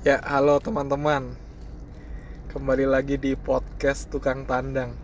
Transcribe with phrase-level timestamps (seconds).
[0.00, 1.36] Ya, halo teman-teman.
[2.48, 4.96] Kembali lagi di podcast Tukang Tandang.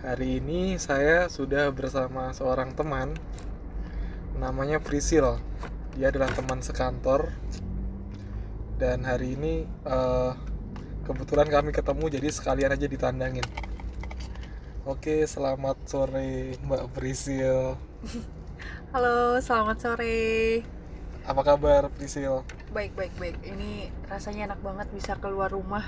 [0.00, 3.12] Hari ini saya sudah bersama seorang teman
[4.40, 5.36] namanya Prisil.
[6.00, 7.28] Dia adalah teman sekantor.
[8.80, 10.32] Dan hari ini eh,
[11.04, 13.44] kebetulan kami ketemu jadi sekalian aja ditandangin.
[14.88, 17.76] Oke, selamat sore Mbak Prisil.
[18.94, 20.62] Halo, selamat sore.
[21.26, 22.46] Apa kabar Prisil?
[22.70, 23.42] Baik, baik, baik.
[23.42, 25.82] Ini rasanya enak banget bisa keluar rumah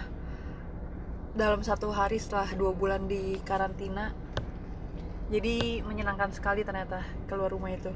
[1.38, 4.10] dalam satu hari setelah dua bulan di karantina.
[5.30, 7.95] Jadi menyenangkan sekali ternyata keluar rumah itu.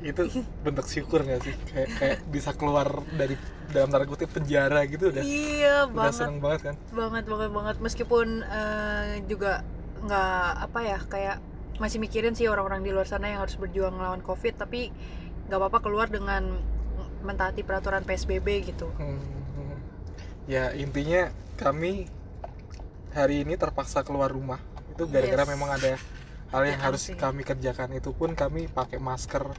[0.00, 0.24] itu
[0.64, 3.36] bentuk syukur gak sih kayak kayak bisa keluar dari
[3.76, 7.76] dalam tanda kutip penjara gitu udah iya udah banget, seneng banget kan banget, banget, banget.
[7.82, 9.66] Meskipun eh, juga
[10.00, 11.38] nggak apa ya kayak
[11.78, 14.90] masih mikirin sih orang-orang di luar sana yang harus berjuang melawan covid, tapi
[15.46, 16.58] nggak apa-apa keluar dengan
[17.18, 18.90] mentaati peraturan psbb gitu.
[18.94, 19.76] Hmm, hmm.
[20.46, 22.06] ya intinya kami
[23.10, 24.60] hari ini terpaksa keluar rumah
[24.92, 25.50] itu gara-gara Yes.
[25.50, 25.92] memang ada
[26.48, 27.16] hal yang Kerjaan harus sih.
[27.16, 29.50] kami kerjakan itu pun kami pakai masker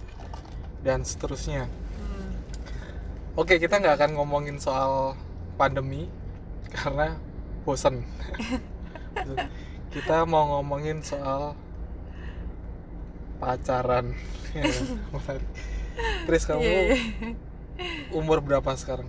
[0.81, 1.67] dan seterusnya
[1.99, 2.31] Hmm.
[3.35, 5.19] oke kita nggak akan ngomongin soal
[5.55, 6.07] pandemi
[6.71, 7.19] karena
[7.67, 8.07] bosen
[9.93, 11.53] kita mau ngomongin soal
[13.39, 14.13] pacaran
[14.49, 14.65] Ya.
[16.25, 16.97] Tris kamu Iya, iya.
[18.11, 19.05] umur berapa sekarang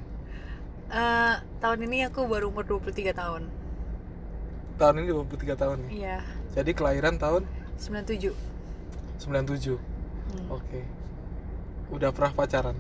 [0.87, 3.47] Eh, tahun ini aku baru umur 23 tahun.
[4.75, 6.19] tahun ini 23 tahun nih Iya,
[6.53, 7.43] jadi kelahiran tahun
[7.77, 8.33] 97.
[9.19, 9.77] 97
[10.31, 10.47] Hmm.
[10.53, 10.81] oke
[11.91, 12.77] udah pernah pacaran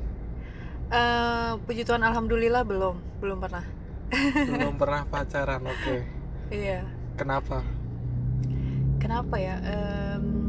[0.89, 3.65] Eh, puji Tuhan alhamdulillah belum, belum pernah.
[4.37, 5.97] belum pernah pacaran oke
[6.49, 6.85] Iya.
[7.17, 7.65] kenapa
[9.01, 9.57] Kenapa ya?
[9.65, 10.40] Em,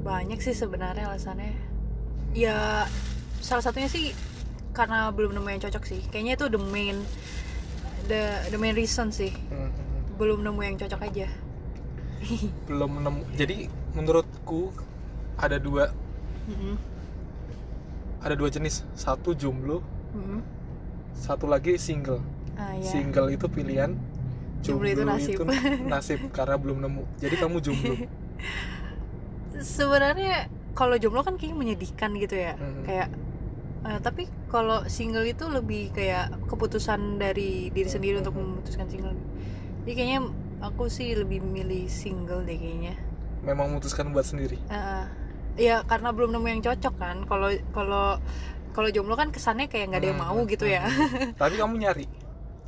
[0.00, 1.52] banyak sih sebenarnya alasannya.
[2.32, 2.86] Ya
[3.40, 4.12] salah satunya sih
[4.70, 6.00] karena belum nemu yang cocok sih.
[6.08, 6.96] Kayaknya itu the main
[8.06, 9.32] the the main reason sih.
[9.48, 9.70] Hmm,
[10.16, 11.28] Belum nemu yang cocok aja.
[12.68, 13.64] belum nemu jadi
[13.96, 14.68] menurutku
[15.40, 15.88] ada dua
[16.44, 16.76] Mm-mm.
[18.20, 19.80] ada dua jenis satu jomblo
[20.12, 20.44] Mm-mm.
[21.16, 22.20] satu lagi single
[22.60, 22.84] Ah ya.
[22.84, 23.96] single itu pilihan
[24.60, 25.48] Jomblo itu nasib.
[25.88, 27.96] nasib karena belum nemu jadi kamu jomblo
[29.58, 30.46] sebenarnya
[30.78, 32.54] kalau jomblo kan kayaknya menyedihkan gitu ya.
[32.56, 32.82] Mhm.
[32.86, 33.08] kayak
[33.86, 34.22] eh, tapi
[34.52, 39.16] kalau single itu lebih kayak keputusan dari diri sendiri untuk memutuskan single.
[39.84, 40.20] Jadi kayaknya
[40.60, 42.94] aku sih lebih milih single deh kayaknya.
[43.42, 44.60] Memang memutuskan buat sendiri?
[44.68, 45.04] Eh,
[45.58, 47.16] ya karena belum nemu yang cocok kan.
[47.24, 48.06] Kalau kalau
[48.70, 50.84] kalau jomblo kan kesannya kayak nggak ada yang Hmm, mau gitu ya.
[50.86, 51.34] hmm.
[51.40, 52.06] tapi kamu nyari?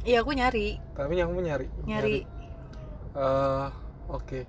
[0.02, 0.80] Iya aku nyari.
[0.96, 1.66] Tapi kamu nyari?
[1.86, 2.16] Nyari.
[3.12, 3.66] Eh,
[4.08, 4.40] oke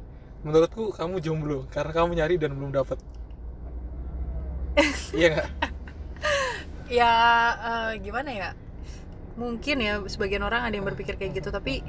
[0.43, 2.99] menurutku kamu jomblo karena kamu nyari dan belum dapet.
[5.13, 5.49] Iya nggak?
[6.91, 7.09] Ya
[7.57, 8.49] eh, gimana ya?
[9.33, 11.81] Mungkin ya sebagian orang ada yang berpikir kayak gitu tapi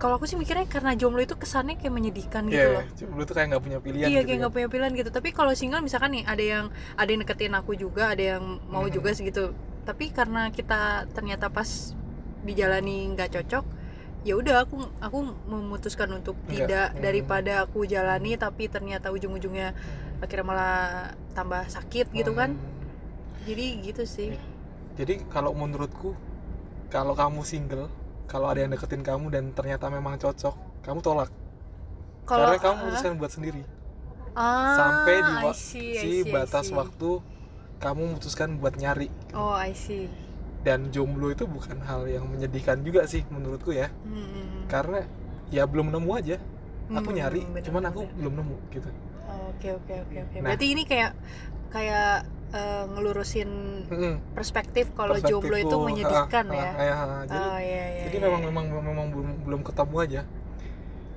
[0.00, 2.84] kalau aku sih mikirnya karena jomblo itu kesannya kayak menyedihkan gitu Iya, loh.
[2.96, 4.40] jomblo tuh kayak nggak punya pilihan iya gitu kayak kan.
[4.40, 5.10] nggak punya pilihan gitu.
[5.12, 6.64] Tapi kalau single misalkan nih ada yang
[6.96, 8.92] ada yang deketin aku juga ada yang mau Mhm.
[8.96, 9.52] juga segitu.
[9.84, 11.92] Tapi karena kita ternyata pas
[12.40, 13.64] dijalani nggak cocok
[14.20, 16.48] ya udah aku aku memutuskan untuk Nggak.
[16.52, 17.00] tidak Mhm.
[17.00, 19.72] daripada aku jalani tapi ternyata ujung-ujungnya
[20.20, 20.78] akhirnya malah
[21.32, 22.52] tambah sakit gitu kan.
[22.52, 22.78] Hmm.
[23.48, 24.36] jadi gitu sih.
[25.00, 26.12] Jadi kalau menurutku
[26.92, 27.88] kalau kamu single
[28.28, 30.54] kalau ada yang deketin kamu dan ternyata memang cocok
[30.84, 31.30] kamu tolak.
[32.28, 33.62] Kalau karena kamu ah, memutuskan buat sendiri.
[34.36, 36.76] Ah, sampai di I see, I si see, I batas see.
[36.76, 37.10] waktu
[37.80, 39.08] kamu memutuskan buat nyari.
[39.32, 40.29] Oh I see
[40.60, 45.08] dan jomblo itu bukan hal yang menyedihkan juga sih menurutku ya Hmm, karena
[45.48, 46.36] ya belum nemu aja
[46.90, 48.16] aku hmm, nyari bener, cuman aku bener.
[48.20, 48.88] belum nemu gitu
[49.50, 50.44] oke oke oke oke Nah.
[50.52, 51.10] berarti ini kayak
[51.70, 53.50] kayak eh, ngelurusin
[53.88, 54.14] Mm-mm.
[54.34, 57.22] perspektif kalau jomblo itu menyedihkan ah, ya ah, ah, ah.
[57.24, 58.48] jadi oh iya iya jadi iya, memang iya.
[58.50, 60.20] memang memang belum belum ketemu aja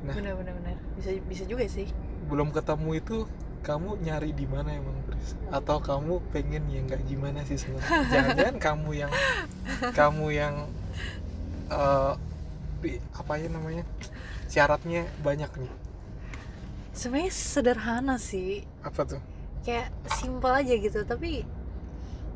[0.06, 0.14] nah.
[0.14, 1.88] benar benar benar bisa bisa juga sih
[2.30, 3.18] belum ketemu itu
[3.64, 5.40] kamu nyari di mana emang Pris?
[5.48, 8.04] atau kamu pengen yang nggak gimana sih sebenarnya?
[8.12, 9.12] Jangan-jangan kamu yang
[9.96, 10.56] kamu yang
[12.84, 13.84] di- apa ya namanya
[14.46, 15.72] syaratnya banyak nih.
[16.94, 18.68] Sebenarnya sederhana sih.
[18.84, 19.22] Apa tuh?
[19.64, 21.48] Kayak simpel aja gitu tapi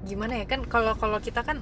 [0.08, 0.46] gimana ya?
[0.48, 1.60] Kan kalau kalau kita kan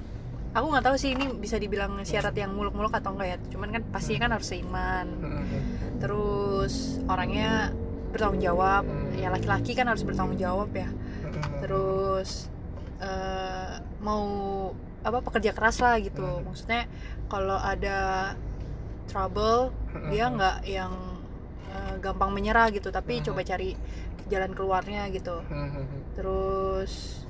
[0.54, 3.38] aku nggak tahu sih ini bisa dibilang syarat yang muluk-muluk atau enggak ya.
[3.50, 5.06] Cuman kan pastinya kan harus seiman.
[5.20, 5.64] Mm-mm.
[5.96, 7.72] terus orangnya
[8.16, 9.12] bertanggung jawab Hmm.
[9.14, 10.88] ya laki-laki kan harus bertanggung jawab ya.
[10.88, 11.60] Mm-mm.
[11.60, 12.48] terus
[12.96, 14.24] eh, mau
[15.04, 16.24] apa pekerja keras lah gitu.
[16.24, 16.42] Hmm.
[16.42, 16.88] maksudnya
[17.28, 18.32] kalau ada
[19.06, 19.70] trouble
[20.08, 20.92] dia nggak yang
[21.68, 22.88] eh, gampang menyerah gitu.
[22.88, 23.76] Tapi coba cari
[24.26, 25.38] jalan keluarnya gitu.
[25.46, 25.86] Hmm,
[26.16, 27.22] terus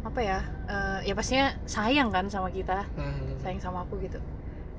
[0.00, 2.86] apa ya eh, ya pastinya sayang kan sama kita.
[2.94, 4.16] Hmm, sayang sama aku gitu.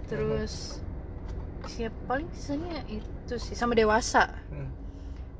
[0.07, 0.79] Terus
[1.77, 4.33] ya paling sisanya itu sih sama dewasa.
[4.49, 4.71] Hmm.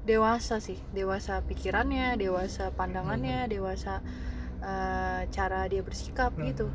[0.02, 4.02] Dewasa sih dewasa pikirannya dewasa pandangannya dewasa
[4.62, 6.50] eh, cara dia bersikap Hmm.
[6.50, 6.68] gitu.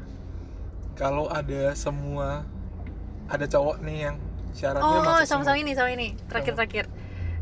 [0.96, 2.46] Kalau ada semua
[3.26, 4.16] ada cowok nih yang
[4.54, 5.62] syaratnya oh masuk sama sama semua.
[5.62, 6.08] ini sama ini.
[6.30, 6.84] Terakhir terakhir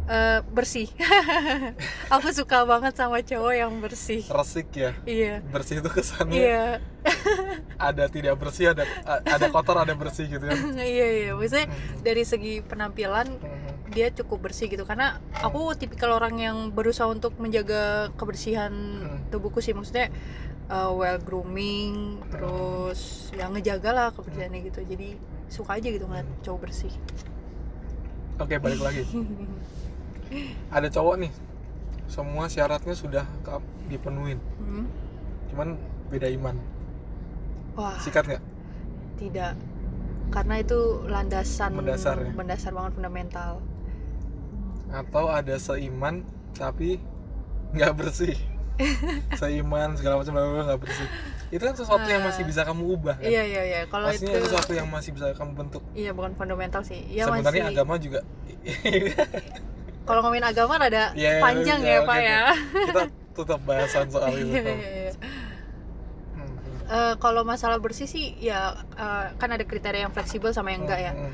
[0.04, 0.92] Eh, bersih.
[2.14, 4.20] Aku suka banget sama cowok yang bersih.
[4.28, 4.92] Resik ya?
[5.08, 5.40] Iya.
[5.48, 6.36] Bersih itu kesannya.
[6.36, 6.66] Iya.
[7.80, 8.84] Ada tidak bersih ada
[9.24, 10.52] ada kotor ada bersih gitu ya?
[10.76, 11.30] Iya iya.
[11.32, 14.84] Maksudnya Hmm, dari segi penampilan hmm, dia cukup bersih gitu.
[14.84, 19.24] Karena aku tipikal orang yang berusaha untuk menjaga kebersihan Hmm.
[19.32, 19.72] tubuhku sih.
[19.72, 20.12] Maksudnya
[20.68, 24.84] uh, well grooming terus yang ngejaga lah kebersihannya gitu.
[24.84, 25.16] Jadi
[25.48, 26.92] suka aja gitu ngeliat cowok bersih.
[28.36, 29.00] Oke balik lagi
[30.70, 31.32] ada cowok nih
[32.04, 33.24] semua syaratnya sudah
[33.88, 34.38] dipenuhin.
[34.60, 34.86] Hmm.
[35.54, 35.78] cuman
[36.10, 36.56] beda iman.
[37.78, 37.94] Wah.
[38.02, 38.42] Sikat nggak?
[39.22, 39.54] Tidak.
[40.34, 42.32] Karena itu landasan Mendasar ya?
[42.34, 43.62] mendasar banget fundamental.
[44.90, 46.26] Atau ada seiman
[46.58, 46.98] tapi
[47.74, 48.34] nggak bersih.
[49.38, 51.06] Seiman segala macam nggak bersih.
[51.54, 53.30] Itu kan sesuatu yang masih bisa kamu ubah kan?
[53.30, 53.80] Iya iya iya.
[53.86, 55.82] Kalau itu sesuatu yang masih bisa kamu bentuk.
[55.94, 56.98] Iya bukan fundamental sih.
[57.06, 58.20] Ya sebenarnya masih agama juga
[60.04, 62.24] kalau ngomongin agama rada Ya, panjang ya, ya, oke, pak oke.
[62.24, 62.40] ya.
[62.86, 63.02] Kita
[63.32, 64.52] tutup bahasan soal itu.
[64.52, 65.12] Iya, iya, iya.
[66.34, 66.54] Hmm,
[66.84, 71.00] Eh, kalau masalah bersih sih ya eh, kan ada kriteria yang fleksibel sama yang enggak
[71.00, 71.12] ya.
[71.12, 71.32] Hmm,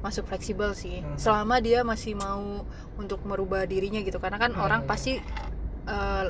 [0.00, 1.00] masuk fleksibel sih.
[1.00, 1.16] Mhm.
[1.16, 2.64] selama dia masih mau
[2.96, 4.16] untuk merubah dirinya gitu.
[4.16, 5.20] Karena kan orang pasti
[5.86, 6.24] eh,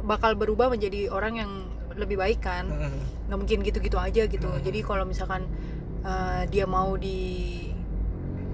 [0.00, 1.52] bakal berubah menjadi orang yang
[1.94, 2.64] lebih baik kan.
[2.66, 3.02] Hmm, hmm.
[3.28, 4.48] nggak mungkin gitu-gitu aja gitu.
[4.64, 5.44] Jadi kalau misalkan
[6.00, 7.67] eh, dia mau di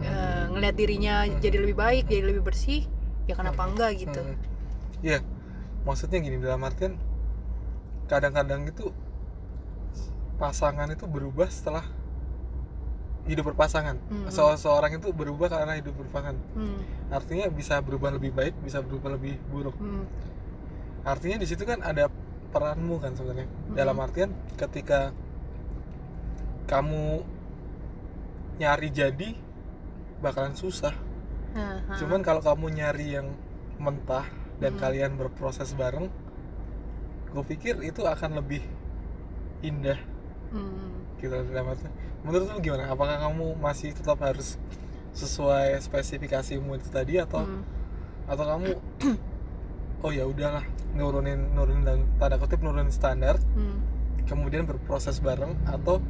[0.05, 1.41] eh, ngelihat dirinya Mhm.
[1.41, 2.85] jadi lebih baik jadi lebih bersih
[3.25, 4.37] ya kenapa enggak gitu Hmm.
[5.01, 5.21] Iya,
[5.83, 6.97] maksudnya gini dalam artian
[8.07, 8.89] kadang-kadang itu
[10.37, 11.85] pasangan itu berubah setelah
[13.25, 13.97] hidup berpasangan.
[13.97, 14.29] Mhm.
[14.29, 16.37] Se- seorang itu berubah karena hidup berpasangan.
[16.53, 19.73] Hmm, Artinya bisa berubah lebih baik, bisa berubah lebih buruk.
[19.77, 20.05] hmm,
[21.05, 22.09] Artinya di situ kan ada
[22.53, 23.45] peranmu kan sebenarnya.
[23.45, 23.77] Mhm.
[23.77, 25.13] Dalam artian ketika
[26.65, 27.25] kamu
[28.57, 29.37] nyari jadi
[30.25, 30.97] bakalan susah.
[31.53, 31.95] Ha.
[32.01, 33.29] Cuman kalau kamu nyari yang
[33.77, 34.25] mentah
[34.59, 34.81] dan Hmm.
[34.81, 36.09] kalian berproses bareng,
[37.31, 38.65] gue pikir itu akan lebih
[39.61, 40.01] indah
[40.49, 41.05] Hmm.
[41.21, 41.35] gitu.
[42.25, 42.89] Menurut lu gimana?
[42.89, 44.57] Apakah kamu masih tetap harus
[45.15, 47.63] sesuai spesifikasimu itu tadi atau Hmm.
[48.27, 48.69] atau kamu
[50.05, 50.65] oh ya udahlah
[50.97, 53.79] nurunin nurunin dan tanda kutip nurunin standar Hmm.
[54.27, 56.03] kemudian berproses bareng atau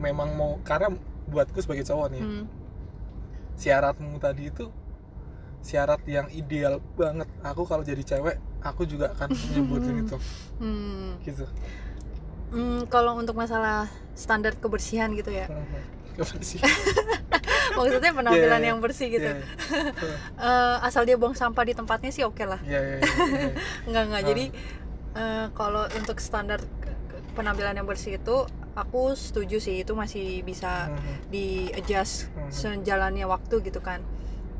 [0.00, 0.96] memang mau karena
[1.28, 2.44] buatku sebagai cowok nih Hmm.
[3.56, 4.68] Syaratmu tadi itu
[5.62, 10.16] syarat yang ideal banget aku kalau jadi cewek aku juga akan nyebutin itu
[10.58, 11.18] Hmm.
[11.22, 11.46] gitu
[12.52, 15.48] Hmm, kalau untuk masalah standar kebersihan gitu ya,
[16.20, 16.60] Apa sih?
[17.80, 18.68] maksudnya penampilan iya.
[18.68, 19.24] yang bersih gitu.
[19.24, 19.40] Iya,
[20.52, 22.60] Eh, asal dia buang sampah di tempatnya sih oke lah.
[22.60, 23.56] iya, iya, iya.
[23.88, 24.20] Enggak enggak.
[24.20, 24.26] Ah.
[24.28, 24.44] Jadi
[25.16, 26.60] eh, kalau untuk standar
[27.32, 32.50] penampilan yang bersih itu, aku setuju sih itu masih bisa Mhm, di adjust Mhm.
[32.50, 34.00] sejalannya waktu gitu kan.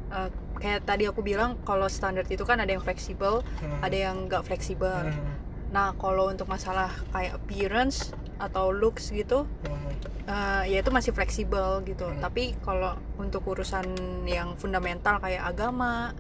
[0.09, 4.17] Eh, kayak tadi aku bilang kalau standar itu kan ada yang fleksibel, mhm, ada yang
[4.27, 5.09] nggak fleksibel.
[5.09, 5.41] mhm,
[5.73, 9.89] Nah kalau untuk masalah kayak appearance atau looks gitu, mhm.
[10.23, 12.21] eh, ya itu masih fleksibel gitu Hmm.
[12.21, 13.89] tapi kalau untuk urusan
[14.25, 16.13] yang fundamental kayak agama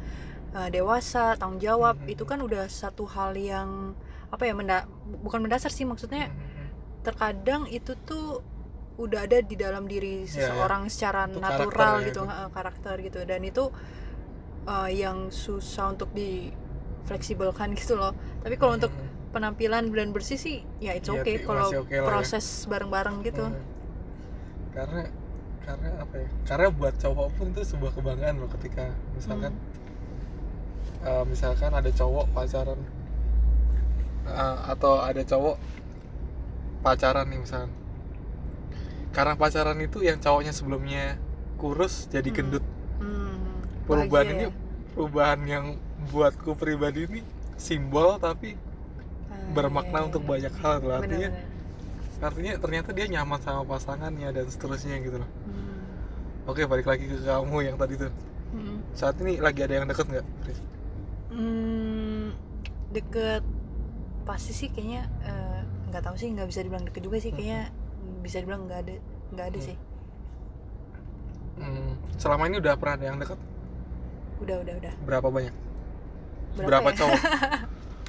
[0.52, 2.08] eh, dewasa tanggung jawab Hmm.
[2.08, 3.96] itu kan udah satu hal yang
[4.28, 4.84] apa ya menda
[5.20, 6.28] bukan mendasar sih maksudnya
[7.06, 8.42] terkadang itu tuh
[9.04, 10.66] udah ada di dalam diri Iya, iya.
[10.66, 12.26] seseorang secara Itu natural ya gitu itu.
[12.56, 13.64] karakter gitu dan itu
[14.68, 16.50] eh, yang susah untuk di
[17.08, 21.40] fleksibelkan gitu loh tapi kalau untuk Mhm, penampilan dan bersih sih ya it's Iya, okay
[21.40, 22.28] kalau oke lah ya.
[22.28, 23.62] proses bareng-bareng gitu mhm.
[24.74, 25.02] karena
[25.62, 29.72] karena apa ya karena buat cowok pun itu sebuah kebanggaan loh ketika misalkan Hmm.
[31.02, 32.80] eh, misalkan ada cowok pacaran
[34.26, 35.56] eh, atau ada cowok
[36.82, 37.70] pacaran nih misalkan
[39.12, 41.16] karena pacaran itu yang cowoknya sebelumnya
[41.56, 42.36] kurus jadi Hmm.
[42.36, 42.64] gendut
[42.98, 44.50] Hmm, perubahan bahagia ini ya.
[44.94, 45.64] perubahan yang
[46.10, 47.20] buatku pribadi ini
[47.56, 48.58] simbol tapi
[49.30, 50.28] Ah, bermakna iya, untuk iya.
[50.28, 51.28] banyak hal loh artinya
[52.22, 56.50] artinya ternyata dia nyaman sama pasangannya dan seterusnya gitu loh Hmm.
[56.50, 58.10] oke balik lagi ke kamu yang tadi tuh
[58.52, 58.78] Hmm.
[58.92, 60.26] saat ini lagi ada yang deket nggak?
[61.32, 62.36] Hmm,
[62.92, 63.40] deket
[64.22, 65.61] pasti sih kayaknya eh,
[65.92, 67.68] nggak tahu sih nggak bisa dibilang deket juga sih kayaknya
[68.18, 68.94] bisa dibilang nggak ada
[69.30, 69.66] nggak ada Hmm.
[69.68, 69.76] sih.
[71.54, 73.38] Hmm, selama ini udah pernah ada yang deket?
[74.40, 74.92] Udah udah udah.
[75.04, 75.54] Berapa banyak?
[76.52, 76.96] Berapa berapa, ya?
[76.98, 77.20] cowok?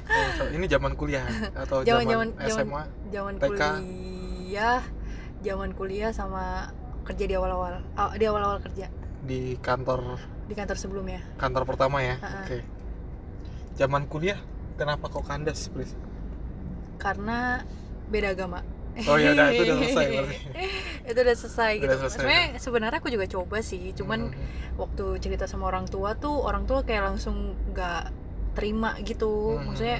[0.04, 1.24] Oh, ini zaman kuliah
[1.56, 3.56] atau Zaman- zaman, SMA zaman TK.
[3.56, 4.82] kuliah
[5.40, 6.68] zaman kuliah sama
[7.04, 7.80] kerja di awal-awal.
[7.96, 8.92] Ah, di awal-awal kerja.
[9.24, 10.20] Di kantor?
[10.44, 11.24] Di kantor sebelumnya.
[11.40, 12.20] Kantor pertama ya?
[12.20, 12.60] Oke.
[13.74, 14.36] Zaman kuliah
[14.76, 15.96] kenapa kok kandas Pris?
[16.96, 17.62] Karena
[18.08, 18.60] beda agama
[19.04, 20.36] oh ya udah itu udah selesai berarti
[21.04, 22.14] itu udah selesai Udah gitu selesai.
[22.14, 24.78] sebenarnya sebenarnya aku juga coba sih cuman Hmm.
[24.78, 28.10] waktu cerita sama orang tua tuh orang tua kayak langsung nggak
[28.54, 29.66] terima gitu Hmm.
[29.66, 29.98] maksudnya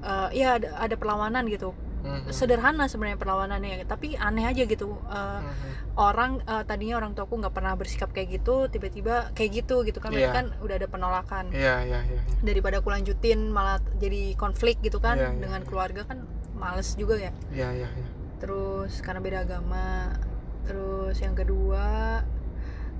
[0.00, 2.24] eh, ya ada, ada perlawanan gitu Hmm.
[2.28, 5.52] sederhana sebenarnya perlawanannya tapi aneh aja gitu Eh, Hmm.
[5.96, 10.08] orang eh, tadinya orang tuaku nggak pernah bersikap kayak gitu tiba-tiba kayak gitu gitu kan
[10.10, 10.32] Iya.
[10.32, 12.22] kan udah ada penolakan iya iya iya iya.
[12.40, 15.68] daripada aku lanjutin malah jadi konflik gitu kan Iya, iya, dengan iya.
[15.68, 16.24] keluarga kan
[16.56, 18.08] males juga ya iya iya iya
[18.40, 20.16] terus karena beda agama
[20.64, 22.20] terus yang kedua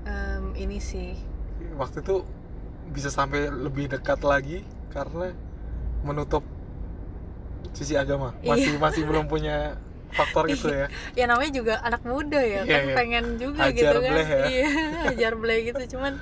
[0.05, 1.17] em, ini sih
[1.73, 2.21] waktu itu
[2.89, 5.31] bisa sampai lebih dekat lagi karena
[6.01, 6.43] menutup
[7.71, 8.49] sisi agama Iya.
[8.51, 9.77] masih masih belum punya
[10.11, 10.87] faktor itu ya
[11.19, 12.95] ya namanya juga anak muda ya Iya, kan iya.
[12.95, 14.39] pengen juga Hajar gitu kan ya.
[14.45, 14.67] iya
[15.07, 16.13] hajar bleh gitu cuman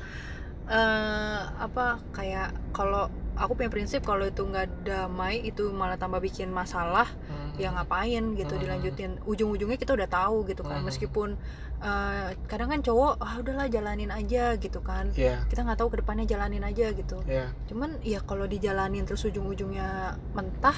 [0.67, 6.51] eh apa kayak kalau aku punya prinsip kalau itu nggak damai itu malah tambah bikin
[6.51, 7.57] masalah Hmm.
[7.57, 8.61] ya ngapain gitu Hmm.
[8.61, 10.85] dilanjutin ujung-ujungnya kita udah tahu gitu kan Hmm.
[10.85, 11.29] meskipun
[11.79, 15.97] eh, kadang kan cowok ah udahlah jalanin aja gitu kan iya kita nggak tahu ke
[15.97, 19.87] depannya jalanin aja gitu iya cuman ya kalau dijalanin terus ujung-ujungnya
[20.29, 20.75] mentah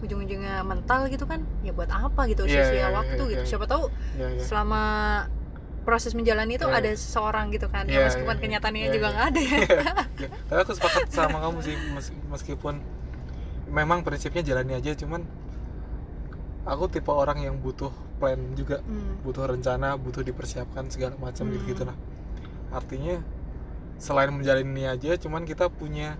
[0.00, 3.50] ujung-ujungnya mental gitu kan ya buat apa gitu Iya, sia-sia iya, waktu iya, gitu iya.
[3.50, 3.84] siapa tahu
[4.16, 4.82] iya iya selama
[5.80, 6.76] proses menjalani itu Iya.
[6.76, 9.58] ada seseorang gitu kan Iya, ya meskipun iya, kenyataannya iya, juga nggak ada ya
[10.20, 12.74] Ya, tapi aku sepakat sama kamu sih mes- meskipun
[13.68, 15.24] memang prinsipnya jalani aja cuman
[16.64, 17.90] aku tipe orang yang butuh
[18.20, 19.16] plan juga Hmm.
[19.24, 21.54] butuh rencana butuh dipersiapkan segala macam Hmm.
[21.56, 21.96] gitu gitu lah
[22.70, 23.20] artinya
[23.96, 26.16] selain menjalani aja cuman kita punya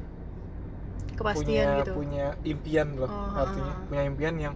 [1.14, 3.85] kepastian punya gitu punya impian loh Oh, artinya ah.
[3.87, 4.54] punya impian yang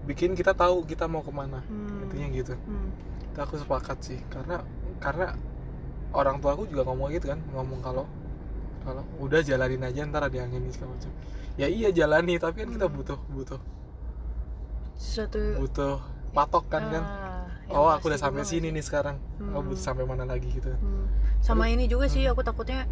[0.00, 2.02] bikin kita tahu kita mau ke mana Hmm.
[2.04, 2.90] intinya gitu Hmm.
[3.30, 4.64] itu aku sepakat sih karena
[4.98, 5.36] karena
[6.10, 8.04] orang tua aku juga ngomong gitu kan ngomong kalau
[8.80, 11.12] kalau udah jalanin aja ntar ada yang ini segala macam
[11.54, 12.96] ya iya jalani tapi kan kita Hmm.
[12.96, 13.60] butuh butuh
[14.96, 15.96] sesuatu butuh
[16.30, 19.16] patok kan kan ah, yang oh aku udah sampai sini nih sekarang
[19.50, 19.68] oh Hmm.
[19.68, 21.06] butuh sampai mana lagi gitu Hmm.
[21.40, 22.32] sama ini juga sih Hmm.
[22.32, 22.84] aku takutnya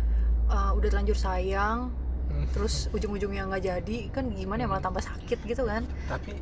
[0.46, 1.90] uh, udah terlanjur sayang
[2.38, 2.46] Hmm.
[2.50, 6.38] terus ujung-ujungnya nggak jadi kan gimana ya malah tambah sakit gitu kan tapi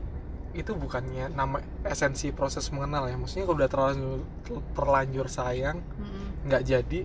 [0.53, 4.21] itu bukannya nama esensi proses mengenal ya maksudnya kalau udah terlanjur
[4.73, 5.81] terlanjur sayang
[6.45, 7.01] nggak jadi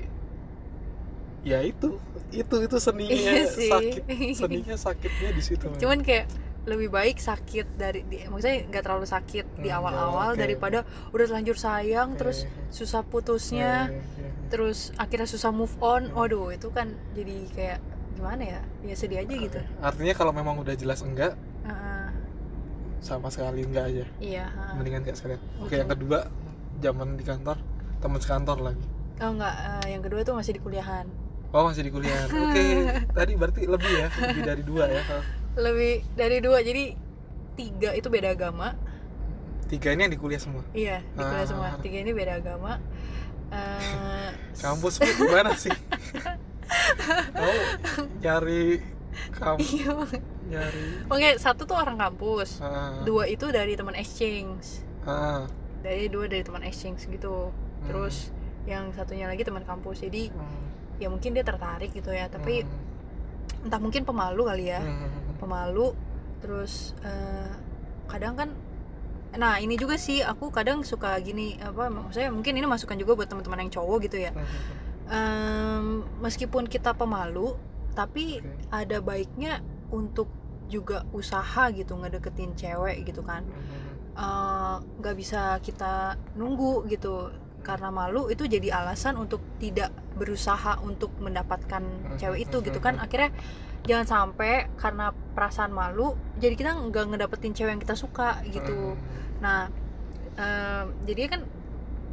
[1.42, 1.98] ya itu
[2.30, 3.68] itu itu seninya Iya sih.
[3.68, 4.04] sakit
[4.40, 6.30] seninya sakitnya di situ cuman kayak
[6.62, 10.38] lebih baik sakit dari di, maksudnya nggak terlalu sakit di Hmm, awal-awal oke.
[10.38, 13.98] daripada udah terlanjur sayang terus Eh, susah putusnya eh.
[14.48, 17.80] terus akhirnya susah move on waduh itu kan jadi kayak
[18.22, 18.62] gimana ya?
[18.86, 19.58] Ya sedih aja gitu.
[19.82, 21.34] Artinya kalau memang udah jelas enggak
[21.66, 22.06] Heeh.
[23.02, 24.06] sama sekali enggak aja.
[24.22, 24.72] Iya heeh.
[24.78, 25.42] mendingan enggak sekalian.
[25.58, 26.30] Oke yang kedua
[26.78, 27.58] zaman di kantor
[27.98, 28.86] teman sekantor lagi.
[29.18, 29.56] Oh enggak.
[29.82, 31.10] Eh, yang kedua tuh masih di kuliahan.
[31.50, 32.64] Oh masih di kuliah oke
[33.12, 35.02] tadi berarti lebih ya lebih dari dua ya.
[35.66, 36.62] Lebih dari dua.
[36.62, 36.96] Jadi
[37.58, 38.72] tiga itu beda agama.
[39.68, 40.62] Tiga ini yang di kuliah semua?
[40.72, 41.50] Iya di kuliah Ah.
[41.50, 42.78] semua tiga ini beda agama.
[43.50, 44.30] Eh,
[44.64, 45.74] kampus gimana sih
[47.36, 47.62] kamu
[48.24, 48.66] nyari
[49.36, 49.94] kamu iya.
[50.48, 52.64] nyari oke satu tuh orang kampus.
[52.64, 54.84] Ah, dua itu dari teman exchange.
[55.04, 55.48] Ah,
[55.84, 57.52] dari dua dari teman exchange gitu.
[57.52, 58.32] Hmm, terus
[58.68, 60.04] yang satunya lagi teman kampus.
[60.04, 64.82] Jadi hmm, ya mungkin dia tertarik gitu ya tapi hmm, entah mungkin pemalu kali ya.
[64.82, 65.94] Hmm, pemalu
[66.42, 67.52] terus eh,
[68.10, 68.50] kadang kan
[69.32, 73.32] nah ini juga sih aku kadang suka gini apa maksudnya mungkin ini masukan juga buat
[73.32, 74.32] teman-teman yang cowok gitu ya.
[74.36, 74.44] Hmm,
[75.10, 77.58] Em, meskipun kita pemalu
[77.92, 78.48] tapi Oke.
[78.72, 79.60] ada baiknya
[79.92, 80.32] untuk
[80.72, 83.44] juga usaha gitu ngedeketin cewek gitu kan.
[83.44, 87.32] Hmm, Eh, nggak bisa kita nunggu gitu.
[87.64, 91.84] Karena malu itu jadi alasan untuk tidak berusaha untuk mendapatkan
[92.20, 93.00] cewek itu gitu kan.
[93.00, 93.32] akhirnya
[93.88, 98.94] jangan sampai karena perasaan malu jadi kita nggak ngedapetin cewek yang kita suka gitu.
[98.94, 99.02] Hmm.
[99.42, 99.60] nah
[100.38, 101.42] em, jadi kan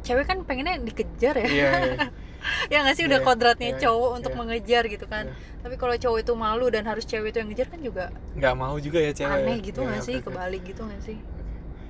[0.01, 1.45] cewek kan pengennya dikejar ya.
[1.45, 1.97] Iya iya
[2.67, 4.39] ya nggak sih udah Iya, kodratnya iya, cowok untuk iya.
[4.39, 5.35] mengejar gitu kan Iya.
[5.59, 8.75] tapi kalau cowok itu malu dan harus cewek itu yang ngejar kan juga nggak mau
[8.77, 9.65] juga ya cewek aneh ya?
[9.65, 10.27] gitu Iya, nggak sih oke, oke.
[10.31, 11.17] kebalik gitu nggak sih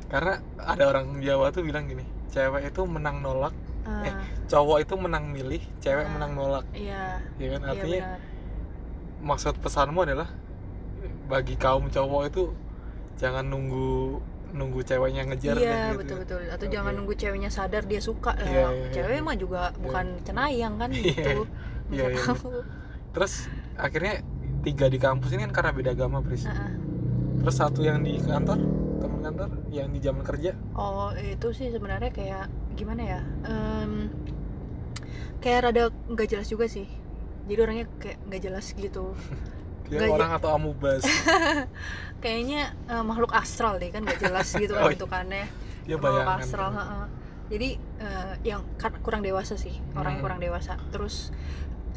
[0.09, 4.13] karena ada orang Jawa tuh bilang gini cewek itu menang nolak Ah, Eh,
[4.45, 6.11] cowok itu menang milih cewek Ah.
[6.11, 8.19] menang nolak iya ya kan iya artinya benar
[9.19, 10.29] maksud pesanmu adalah
[11.25, 12.43] bagi kaum cowok itu
[13.15, 15.97] jangan nunggu nunggu ceweknya ngejar iya gitu.
[15.99, 16.73] betul betul atau Oke.
[16.73, 18.91] jangan nunggu ceweknya sadar dia suka lah Iya, iya, iya.
[18.91, 21.41] cewek mah juga bukan cenayang kan Iya, gitu
[21.87, 22.17] bisa iya.
[22.17, 22.49] tahu
[23.09, 23.33] terus
[23.75, 24.13] akhirnya
[24.59, 26.71] tiga di kampus ini kan karena beda agama Pris Heeh.
[27.39, 28.59] terus satu yang di kantor
[28.99, 33.19] teman kantor yang di zaman kerja Oh itu sih sebenarnya kayak gimana ya?
[33.43, 34.11] Em,
[35.39, 36.87] kayak rada nggak jelas juga sih.
[37.47, 39.15] Jadi orangnya kayak nggak jelas gitu.
[39.89, 41.01] dia Nggak, orang atau amubas
[42.23, 44.91] Kayaknya eh, makhluk astral deh kan nggak jelas gitu Oh, kan iya.
[44.93, 45.45] bentukannya.
[45.83, 46.69] dia makhluk astral.
[46.71, 47.05] heeh.
[47.49, 50.23] Jadi eh, yang kan- kurang dewasa sih, orangnya Hmm.
[50.23, 50.77] kurang dewasa.
[50.89, 51.33] Terus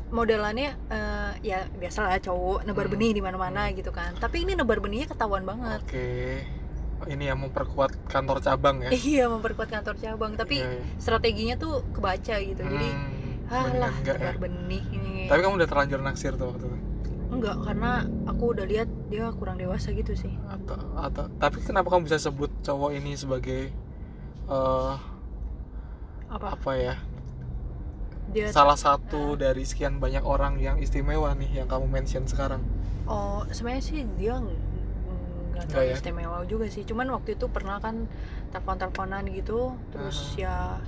[0.09, 2.95] modelannya eh, ya biasalah cowok nebar Hmm.
[2.95, 4.15] benih di mana-mana gitu kan.
[4.15, 5.81] Tapi ini nebar benihnya ketahuan banget.
[5.83, 6.09] oke
[6.99, 10.33] Oh, ini yang memperkuat kantor cabang ya Iya memperkuat kantor cabang.
[10.35, 10.85] Tapi Iya, iya.
[10.97, 12.63] strateginya tuh kebaca gitu.
[12.63, 15.27] Jadi Hmm, alah mendingan enggak ya nebar benih ini.
[15.27, 16.79] tapi kamu udah terlanjur naksir tuh waktu itu
[17.33, 20.33] Enggak, karena aku udah lihat dia kurang dewasa gitu sih.
[20.47, 23.73] atau atau tapi kenapa kamu bisa sebut cowok ini sebagai
[24.47, 24.95] eh
[26.29, 26.57] Apa?
[26.57, 26.95] apa ya
[28.33, 32.61] Dia salah satu dari sekian banyak orang yang istimewa nih yang kamu mention sekarang
[33.05, 34.49] oh sebenarnya sih dia ng-
[35.53, 35.97] nggak terlalu ya?
[35.97, 36.81] istimewa juga sih.
[36.83, 38.09] Cuman waktu itu pernah kan
[38.49, 40.81] telepon-teleponan gitu, terus ya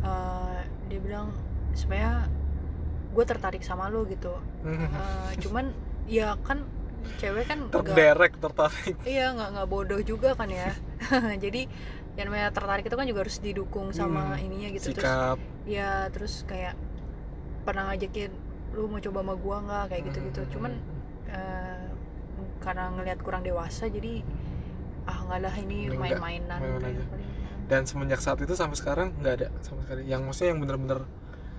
[0.00, 1.28] eh, dia bilang
[1.76, 2.32] sebenarnya
[3.08, 4.32] gue tertarik sama lo gitu.
[4.64, 5.72] Eh, cuman
[6.04, 6.64] ya kan
[7.16, 10.72] cewek kan terderek tertarik iya nggak nggak bodoh juga kan ya.
[11.44, 11.68] Jadi
[12.18, 14.90] yang namanya tertarik itu kan juga harus didukung sama Hmm, ininya gitu.
[14.92, 16.74] Terus sikap ya terus kayak
[17.62, 18.32] pernah ngajakin
[18.72, 20.50] lu mau coba sama gua nggak kayak gitu gitu Hmm.
[20.50, 20.72] cuman
[21.28, 21.84] eh,
[22.58, 24.20] karena ngelihat kurang dewasa jadi
[25.04, 27.00] ah nggak lah ini main-mainan paling.
[27.64, 31.00] dan semenjak saat itu sampai sekarang nggak ada sama sekali yang maksudnya yang bener-bener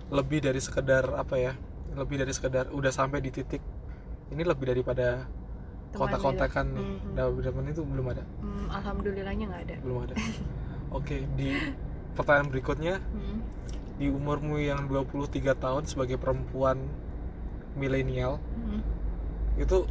[0.10, 1.54] lebih dari sekedar apa ya
[1.94, 3.62] lebih dari sekedar udah sampai di titik
[4.30, 5.26] ini lebih daripada
[5.90, 6.88] kontak-kontakan nih.
[7.18, 8.22] Nah, teman itu belum ada.
[8.46, 9.76] Hmm, alhamdulillahnya nggak ada.
[9.82, 10.14] Belum ada.
[10.98, 11.50] Oke di
[12.14, 12.96] pertanyaan berikutnya.
[13.00, 13.42] Hmm.
[14.00, 16.80] di umurmu yang 23 tahun sebagai perempuan
[17.76, 18.80] milenial Hmm.
[19.60, 19.84] itu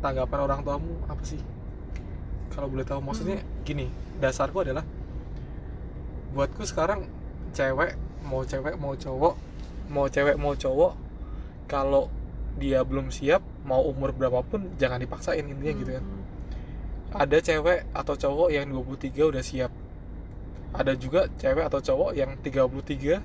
[0.00, 1.36] tanggapan orang tuamu apa sih?
[2.56, 4.80] Kalau boleh tahu maksudnya gini dasarku adalah
[6.32, 7.04] buatku sekarang
[7.52, 9.36] cewek mau cewek mau cowok
[9.86, 10.92] mau cewek mau cowok
[11.64, 12.08] kalau
[12.54, 16.22] dia belum siap mau umur berapapun jangan dipaksain intinya gitu kan Hmm.
[17.16, 19.70] ada cewek atau cowok yang 23 udah siap
[20.72, 23.22] ada juga cewek atau cowok yang 33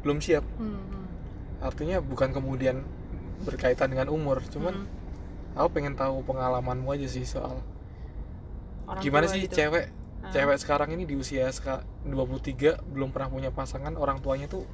[0.00, 1.06] belum siap Hmm, hmm.
[1.60, 2.82] artinya bukan kemudian
[3.40, 5.56] berkaitan dengan umur cuman Hmm.
[5.56, 7.58] aku pengen tahu pengalamanmu aja sih soal
[8.86, 9.54] Orang gimana sih gitu.
[9.54, 10.30] cewek Ah.
[10.30, 14.66] cewek sekarang ini di usia seka- 23 belum pernah punya pasangan orang tuanya tuh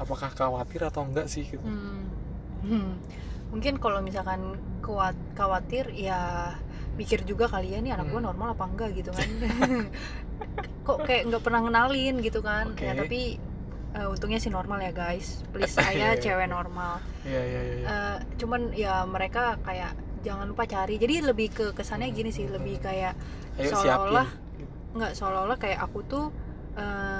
[0.00, 2.08] apakah khawatir atau enggak sih gitu Hmm.
[2.64, 2.96] Hmm.
[3.52, 6.52] Mungkin kalau misalkan kuat khawatir ya
[6.94, 8.28] mikir juga kali ya nih anak gue Hmm.
[8.32, 9.28] normal apa enggak gitu kan.
[10.86, 12.72] Kok kayak nggak pernah kenalin gitu kan.
[12.72, 12.84] Oke.
[12.84, 13.36] Ya tapi
[13.90, 15.44] eh, untungnya sih normal ya guys.
[15.52, 16.20] Please Iya, saya iya.
[16.20, 17.00] cewek normal.
[17.26, 17.86] iya iya iya iya.
[17.86, 20.96] Eh, cuman ya mereka kayak jangan lupa cari.
[20.96, 23.16] Jadi lebih ke kesannya gini sih, lebih kayak
[23.58, 24.28] ayo seolah-olah
[24.90, 26.24] nggak seolah-olah kayak aku tuh
[26.74, 27.19] eh,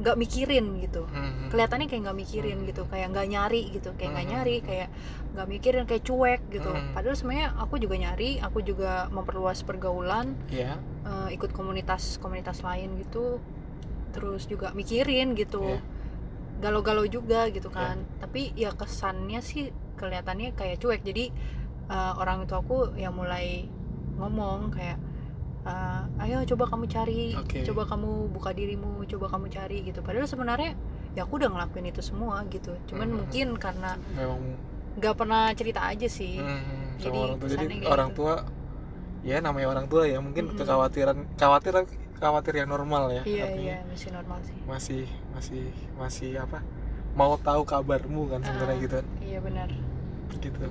[0.00, 1.52] nggak mikirin gitu Hmm.
[1.52, 2.66] kelihatannya kayak nggak mikirin Hmm.
[2.66, 4.34] gitu kayak nggak nyari gitu kayak nggak Hmm.
[4.34, 4.88] nyari kayak
[5.30, 6.90] nggak mikirin kayak cuek gitu Hmm.
[6.90, 10.80] padahal sebenarnya aku juga nyari aku juga memperluas pergaulan Iya.
[11.04, 13.38] eh, ikut komunitas komunitas lain gitu
[14.10, 15.80] terus juga mikirin gitu Iya.
[16.60, 21.28] galau-galau juga gitu kan tapi ya kesannya sih kelihatannya kayak cuek jadi
[21.86, 23.66] eh, orang itu aku yang mulai
[24.14, 24.96] ngomong kayak
[25.62, 27.60] eh, ayo coba kamu cari Oke.
[27.62, 30.72] coba kamu buka dirimu coba kamu cari gitu padahal sebenarnya
[31.10, 33.16] ya aku udah ngelakuin itu semua gitu cuman Mhm.
[33.16, 33.98] mungkin karena
[34.92, 38.18] nggak pernah cerita aja sih hmm, Jadi orang tua jadi orang gitu.
[38.18, 38.34] tua
[39.20, 40.56] ya namanya orang tua ya mungkin Mm-mm.
[40.56, 41.74] kekhawatiran khawatir
[42.16, 45.62] khawatir yang normal ya iya iya masih normal sih masih masih
[45.94, 46.60] masih apa
[47.12, 48.82] mau tahu kabarmu kan sebenarnya Ah.
[48.82, 49.68] gitu kan iya benar
[50.32, 50.66] gitu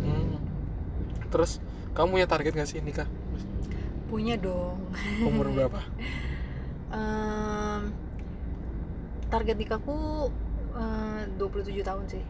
[0.00, 0.38] Hmm.
[1.28, 1.58] terus
[1.92, 3.08] kamu punya target gak sih nikah
[4.10, 4.90] punya dong.
[5.30, 5.78] Umur berapa?
[6.90, 7.94] Em,
[9.30, 10.26] target nikahku
[10.74, 12.24] eh, 27 tahun sih.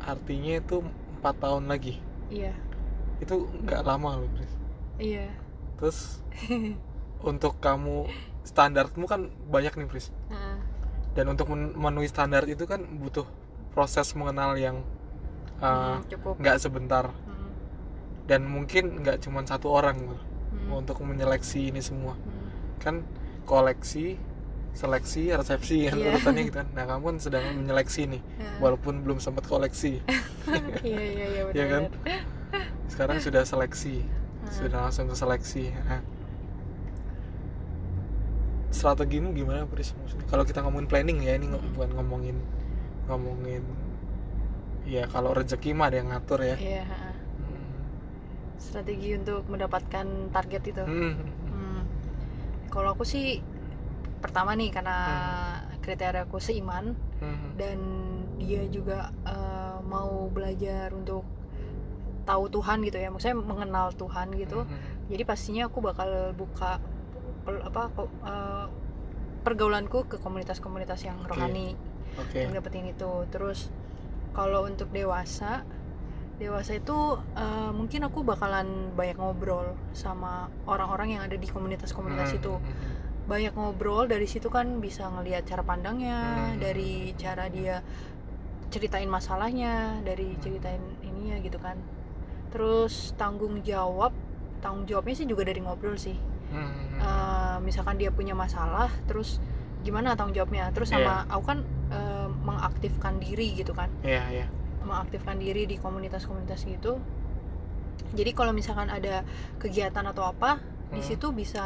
[0.00, 0.76] Artinya itu
[1.20, 2.00] empat tahun lagi?
[2.26, 2.50] Iya.
[3.20, 4.52] Itu nggak lama loh Pris.
[4.98, 5.28] iya.
[5.78, 6.20] Terus
[7.30, 8.08] untuk kamu
[8.42, 10.56] standarmu kan banyak nih Pris Heeh.
[11.12, 13.28] dan untuk men- memenuhi standar itu kan butuh
[13.70, 14.80] proses mengenal yang
[15.60, 17.12] uh, Hmm, nggak sebentar.
[17.12, 17.29] Hmm,
[18.30, 22.78] dan mungkin nggak cuma satu orang hmm, untuk menyeleksi ini semua hmm.
[22.78, 23.02] kan
[23.42, 24.14] koleksi
[24.70, 26.14] seleksi resepsi kan Iya.
[26.14, 28.56] urutannya gitu kan nah kamu kan sedang menyeleksi nih Heeh.
[28.62, 29.98] walaupun belum sempat koleksi
[30.86, 31.82] iya iya iya ya kan
[32.86, 34.54] sekarang sudah seleksi Heeh.
[34.54, 35.98] sudah langsung ke seleksi Nah.
[38.70, 39.90] strategimu gimana Pris
[40.30, 41.74] kalau kita ngomongin planning ya ini Hmm.
[41.74, 42.36] bukan ngomongin
[43.10, 43.66] ngomongin
[44.86, 47.09] ya kalau rezeki mah ada yang ngatur ya iya ha-ha.
[47.09, 47.09] Hmm.
[48.60, 51.16] Strategi untuk mendapatkan target itu Hmm.
[51.48, 51.82] Hmm.
[52.68, 53.40] Kalau aku sih
[54.20, 54.96] pertama nih karena
[55.80, 57.56] kriteria aku seiman Hmm.
[57.56, 57.78] dan
[58.36, 61.24] dia juga eh, mau belajar untuk
[62.24, 64.62] tahu Tuhan gitu ya, maksudnya mengenal Tuhan gitu.
[64.62, 64.78] Hmm.
[65.10, 66.78] Jadi pastinya aku bakal buka
[67.48, 67.82] apa
[68.28, 68.66] eh,
[69.40, 71.32] pergaulanku ke komunitas-komunitas yang Oke.
[71.32, 71.72] rohani
[72.20, 73.24] oke yang dapetin itu.
[73.32, 73.72] Terus
[74.36, 75.64] kalau untuk dewasa,
[76.40, 76.96] dewasa itu
[77.36, 82.38] eh, mungkin aku bakalan banyak ngobrol sama orang-orang yang ada di komunitas-komunitas Hmm.
[82.40, 82.52] itu
[83.28, 86.16] banyak ngobrol dari situ kan bisa ngelihat cara pandangnya
[86.50, 86.58] Hmm.
[86.58, 87.84] dari cara dia
[88.70, 91.76] ceritain masalahnya dari ceritain ininya gitu kan
[92.48, 94.10] terus tanggung jawab
[94.58, 96.16] tanggung jawabnya sih juga dari ngobrol sih
[96.50, 96.98] Hmm.
[96.98, 99.38] Eh, misalkan dia punya masalah terus
[99.80, 101.58] gimana tanggung jawabnya terus sama aku kan
[101.90, 104.46] eh, mengaktifkan diri gitu kan Iya, iya.
[104.90, 106.98] Mengaktifkan diri di komunitas-komunitas gitu
[108.10, 109.22] jadi kalau misalkan ada
[109.56, 110.58] kegiatan atau apa
[110.90, 111.06] di Hmm.
[111.06, 111.62] situ bisa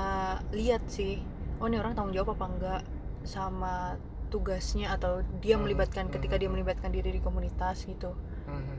[0.52, 1.16] lihat sih
[1.56, 2.82] oh ini orang tanggung jawab apa enggak
[3.24, 3.96] sama
[4.28, 6.42] tugasnya atau dia Hmm, melibatkan ketika hmm.
[6.42, 8.12] dia melibatkan diri di komunitas gitu
[8.44, 8.76] Hmm.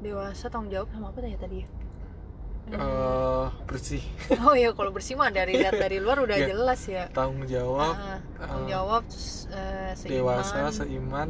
[0.00, 1.68] dewasa tanggung jawab sama apa tadi tadi ya?
[2.64, 2.80] Hmm.
[2.80, 4.02] Eh, bersih
[4.42, 6.46] oh ya kalau bersih mah dari lihat dari luar udah Iya.
[6.50, 11.28] jelas ya tanggung jawab Ah, tanggung jawab terus, eh, seiman dewasa seiman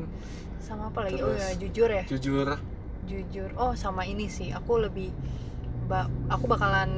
[0.64, 1.20] sama apa lagi?
[1.20, 1.44] Oh terus?
[1.44, 2.04] ya jujur ya?
[2.08, 2.48] Jujur.
[3.04, 3.50] Jujur.
[3.60, 4.48] Oh sama ini sih.
[4.50, 5.12] Aku lebih
[5.84, 6.90] ba- aku bakalan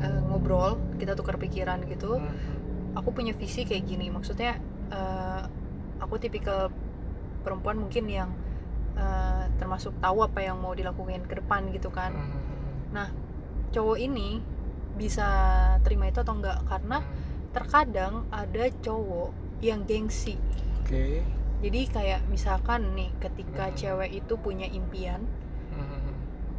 [0.00, 2.16] eh, ngobrol kita tukar pikiran gitu.
[2.16, 2.32] Hmm.
[2.94, 4.08] aku punya visi kayak gini.
[4.08, 4.56] Maksudnya
[4.88, 5.42] eh,
[6.00, 6.72] aku tipikal
[7.44, 8.30] perempuan mungkin yang
[8.96, 12.16] eh, termasuk tahu apa yang mau dilakukan ke depan gitu kan.
[12.16, 13.12] Hmm.
[13.74, 14.38] cowok ini
[14.94, 15.26] bisa
[15.82, 16.62] terima itu atau enggak?
[16.70, 17.02] Karena
[17.50, 20.38] terkadang ada cowok yang gengsi.
[20.78, 21.26] Oke
[21.64, 23.74] jadi kayak misalkan nih ketika Hmm.
[23.74, 25.24] cewek itu punya impian
[25.72, 26.12] Hmm.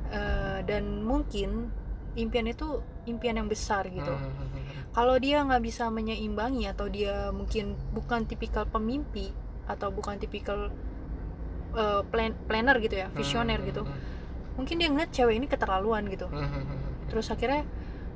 [0.10, 1.70] eh, dan mungkin
[2.16, 4.34] impian itu impian yang besar gitu Hmm.
[4.92, 9.30] kalau dia nggak bisa menyeimbangi atau dia mungkin bukan tipikal pemimpi
[9.66, 10.74] atau bukan tipikal
[11.76, 13.68] eh, plan planner gitu ya visioner Hmm.
[13.70, 13.84] gitu
[14.56, 16.66] mungkin dia ngeliat cewek ini keterlaluan gitu Hmm.
[17.06, 17.68] terus akhirnya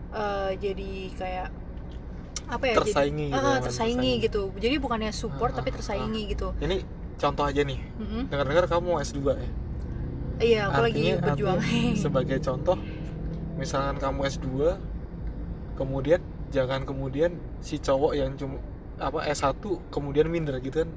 [0.09, 1.47] eh, jadi kayak
[2.49, 4.11] apa ya Tersaingi jadi gitu ya, tersaingi tersaingi.
[4.19, 4.41] gitu.
[4.57, 6.49] Jadi bukannya support Ah, tapi tersaingi gitu.
[6.57, 6.81] Ini
[7.15, 7.79] contoh aja nih.
[7.95, 8.23] Mm-mm.
[8.27, 9.49] dengar-dengar kamu S2 ya?
[10.39, 11.57] Iya aku lagi Artinya- berjuang.
[11.57, 12.77] artinya sebagai contoh
[13.55, 14.47] misalkan kamu S2
[15.75, 18.57] kemudian jangan kemudian si cowok yang cuma
[18.97, 19.59] apa S1
[19.89, 20.89] kemudian minder gitu kan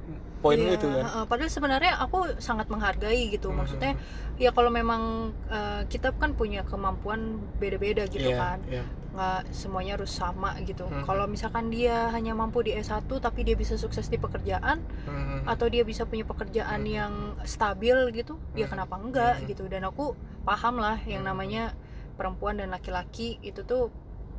[0.42, 3.62] poinmu Iya, itu kan padahal sebenarnya aku sangat menghargai gitu Hmm.
[3.62, 3.94] maksudnya
[4.36, 8.82] ya kalau memang eh, kita kan punya kemampuan beda-beda gitu Iya, kan iya.
[9.12, 11.04] nggak semuanya harus sama gitu Hmm.
[11.04, 15.46] kalau misalkan dia hanya mampu di S1 tapi dia bisa sukses di pekerjaan Hmm.
[15.46, 16.90] atau dia bisa punya pekerjaan Hmm.
[16.90, 17.12] yang
[17.44, 18.72] stabil gitu ya Hmm.
[18.74, 19.46] kenapa enggak Hmm.
[19.46, 21.30] gitu dan aku paham lah yang Hmm.
[21.30, 21.72] namanya
[22.12, 23.88] perempuan dan laki-laki itu tuh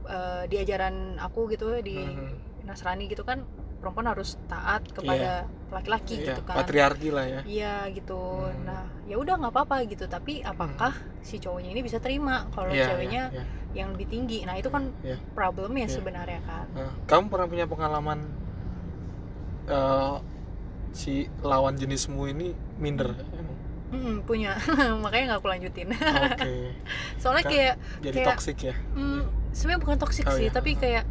[0.04, 2.36] eh, di ajaran aku gitu di Hmm.
[2.68, 3.48] Nasrani gitu kan
[3.84, 6.56] perempuan harus taat kepada laki-laki Iya, gitu kan.
[6.56, 7.42] patriarki lah ya.
[7.44, 8.16] Iya gitu.
[8.16, 8.64] Hmm.
[8.64, 10.08] nah ya udah nggak apa-apa gitu.
[10.08, 13.76] Tapi apakah si cowoknya ini bisa terima kalau Iya, ceweknya iya, iya.
[13.76, 14.40] yang lebih tinggi?
[14.42, 15.20] Nah itu kan Iya.
[15.34, 15.94] problemnya Iya.
[15.94, 16.66] sebenarnya kan.
[16.72, 18.20] Nah, kamu pernah punya pengalaman
[19.66, 20.16] eh,
[20.92, 23.16] si lawan jenismu ini minder?
[23.90, 24.58] Mm-mm, punya.
[25.04, 25.88] Makanya nggak aku lanjutin.
[25.92, 26.74] Oke.
[27.22, 28.76] Soalnya Kan- kayak jadi Kayak- toksik ya?
[28.94, 30.52] Hmm, sebenarnya bukan toksik Oh, sih iya.
[30.52, 31.06] tapi kayak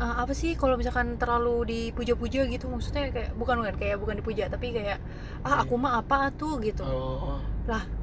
[0.00, 4.48] eh, apa sih kalau misalkan terlalu dipuja-puja gitu maksudnya kayak bukan bukan kayak bukan dipuja
[4.48, 4.98] tapi kayak
[5.44, 6.56] ah aku mah apa tuh?
[6.60, 6.82] gitu.
[6.82, 7.36] Oh.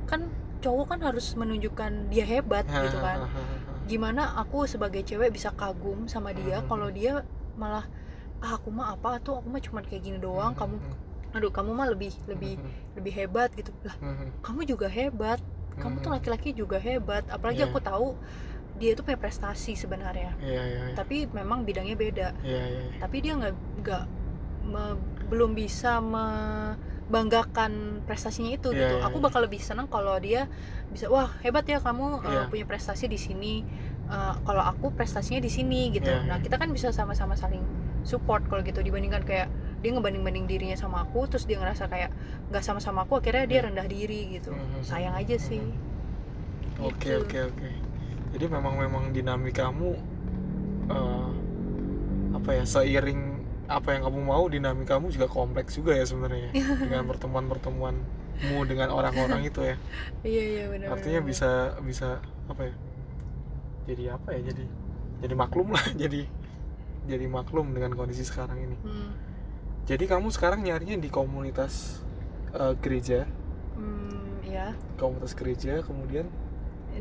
[0.05, 0.29] Kan
[0.61, 3.25] cowok kan harus menunjukkan dia hebat gitu kan.
[3.87, 6.67] gimana aku sebagai cewek bisa kagum sama dia Hmm.
[6.67, 7.23] kalau dia
[7.55, 7.87] malah
[8.43, 9.39] ah aku mah apa tuh?
[9.39, 10.59] Aku mah cuma kayak gini doang Hmm.
[10.59, 10.75] kamu
[11.35, 12.55] aduh kamu mah lebih lebih
[12.99, 13.71] lebih hebat gitu.
[13.83, 13.95] Lah
[14.43, 15.39] kamu juga hebat
[15.77, 17.69] kamu tuh laki-laki juga hebat apalagi Iya.
[17.69, 18.07] aku tahu
[18.77, 20.37] dia itu punya prestasi sebenarnya.
[20.39, 20.95] Iya iya iya.
[20.95, 22.27] Tapi memang bidangnya beda.
[22.41, 24.03] Iya iya tapi dia nggak nggak
[24.67, 27.71] me- belum bisa membanggakan
[28.03, 28.95] prestasinya itu Iya, gitu.
[28.99, 29.25] iya, aku iya.
[29.25, 30.47] bakal lebih senang kalau dia
[30.87, 32.41] bisa wah hebat ya kamu uh, Iya.
[32.47, 33.63] punya prestasi di sini.
[34.07, 36.07] Uh, kalau aku prestasinya di sini gitu.
[36.07, 37.59] Iya, nah kita kan bisa sama-sama saling
[38.07, 42.15] support kalau gitu dibandingkan kayak dia ngebanding-banding dirinya sama aku terus dia ngerasa kayak
[42.47, 44.55] nggak sama-sama aku akhirnya dia rendah diri gitu.
[44.55, 44.79] Mhm.
[44.81, 45.59] sayang aja sih.
[46.79, 47.19] Oke Gitu.
[47.19, 47.69] oke oke
[48.37, 49.97] jadi memang memang dinamikamu
[50.93, 51.29] eh,
[52.37, 56.53] apa ya seiring apa yang kamu mau dinamikamu juga kompleks juga ya sebenarnya.
[56.85, 59.75] Dengan pertemuan-pertemuanmu dengan orang-orang itu ya.
[60.21, 62.73] Iya iya benar artinya bisa bisa apa ya
[63.89, 64.65] jadi apa ya jadi
[65.25, 66.29] jadi maklum lah jadi
[67.09, 68.77] jadi maklum dengan kondisi sekarang ini.
[68.85, 69.17] Hmm,
[69.89, 72.05] jadi kamu sekarang nyarinya di komunitas
[72.53, 73.25] eh, gereja.
[73.73, 76.29] Hmm, ya komunitas gereja kemudian?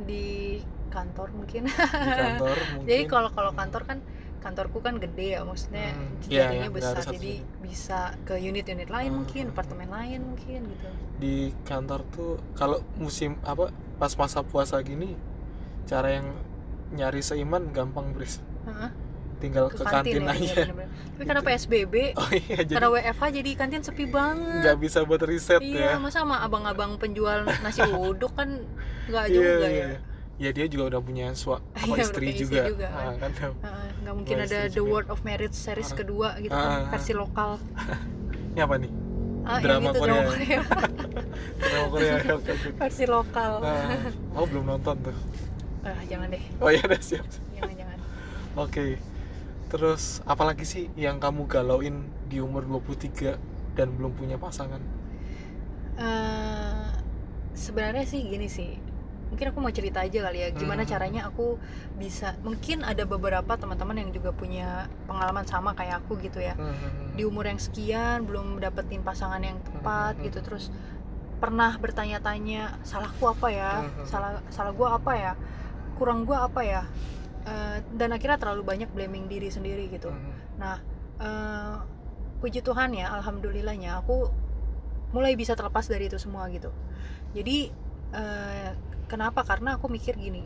[0.09, 1.62] Di kantor mungkin.
[1.66, 2.87] Di kantor mungkin.
[2.88, 3.99] jadi kalau kalau kantor kan
[4.37, 7.03] kantorku kan gede ya maksudnya Hmm, iya, iya, nggak besar.
[7.03, 10.88] jadi bisa ke unit-unit lain Hmm, mungkin hmm, apartemen lain mungkin gitu.
[11.18, 15.16] Di kantor tuh kalau musim apa pas masa puasa gini
[15.85, 16.27] cara yang
[16.94, 18.38] nyari seiman gampang Bris.
[18.66, 18.90] Heeh,
[19.38, 20.90] tinggal ke, kantin, ya, iya, aja bener-bener.
[21.12, 21.49] tapi karena Gitu.
[21.49, 24.62] PSBB oh iya jadi karena WFH jadi kantin sepi banget.
[24.62, 25.99] nggak bisa buat riset iya ya.
[25.99, 28.49] masa sama abang-abang penjual nasi uduk kan
[29.07, 29.70] nggak Iya, juga iya, ya?
[29.70, 29.87] iya.
[29.94, 29.99] ya
[30.53, 33.31] dia juga udah punya sua apa Iya, istri punya istri juga, juga, Ah, kan.
[33.33, 34.88] Heeh, nggak mungkin ada The juga.
[34.88, 35.96] World of Marriage series Ah.
[35.96, 36.62] kedua gitu Ah.
[36.62, 37.51] kan versi lokal.
[38.53, 38.92] Ini apa nih?
[39.46, 40.12] Ah, Drama itu Korea.
[40.12, 40.61] drama Korea.
[41.62, 42.35] Drama Korea ya,
[42.77, 43.53] versi lokal.
[43.61, 43.96] Ah,
[44.35, 45.16] oh belum nonton tuh.
[45.81, 46.42] Ah, jangan deh.
[46.59, 47.22] Oh ya udah siap.
[47.55, 47.99] Jangan jangan.
[48.59, 48.99] Oke.
[49.66, 51.96] Terus apalagi sih yang kamu galauin
[52.27, 53.38] di umur 23
[53.75, 54.79] dan belum punya pasangan?
[55.96, 56.87] Eh,
[57.53, 58.77] sebenarnya sih gini sih
[59.27, 60.91] mungkin aku mau cerita aja kali ya gimana Hmm.
[60.91, 61.59] caranya aku
[61.95, 66.55] bisa mungkin ada beberapa teman-teman yang juga punya pengalaman sama kayak aku gitu ya
[67.12, 70.25] di umur yang sekian belum dapetin pasangan yang tepat Hmm.
[70.25, 70.71] gitu terus
[71.37, 74.07] pernah bertanya-tanya salahku apa ya Hmm.
[74.07, 75.33] salah salah gua apa ya
[75.95, 76.83] kurang gua apa ya
[77.47, 80.11] Eh, dan akhirnya terlalu banyak blaming diri sendiri gitu
[80.59, 80.83] Nah,
[81.23, 81.75] eh,
[82.43, 84.27] puji Tuhan ya, alhamdulillahnya aku
[85.15, 86.75] mulai bisa terlepas dari itu semua gitu.
[87.39, 87.71] Jadi
[88.12, 88.71] eh,
[89.07, 89.42] kenapa?
[89.42, 90.42] Karena aku mikir gini,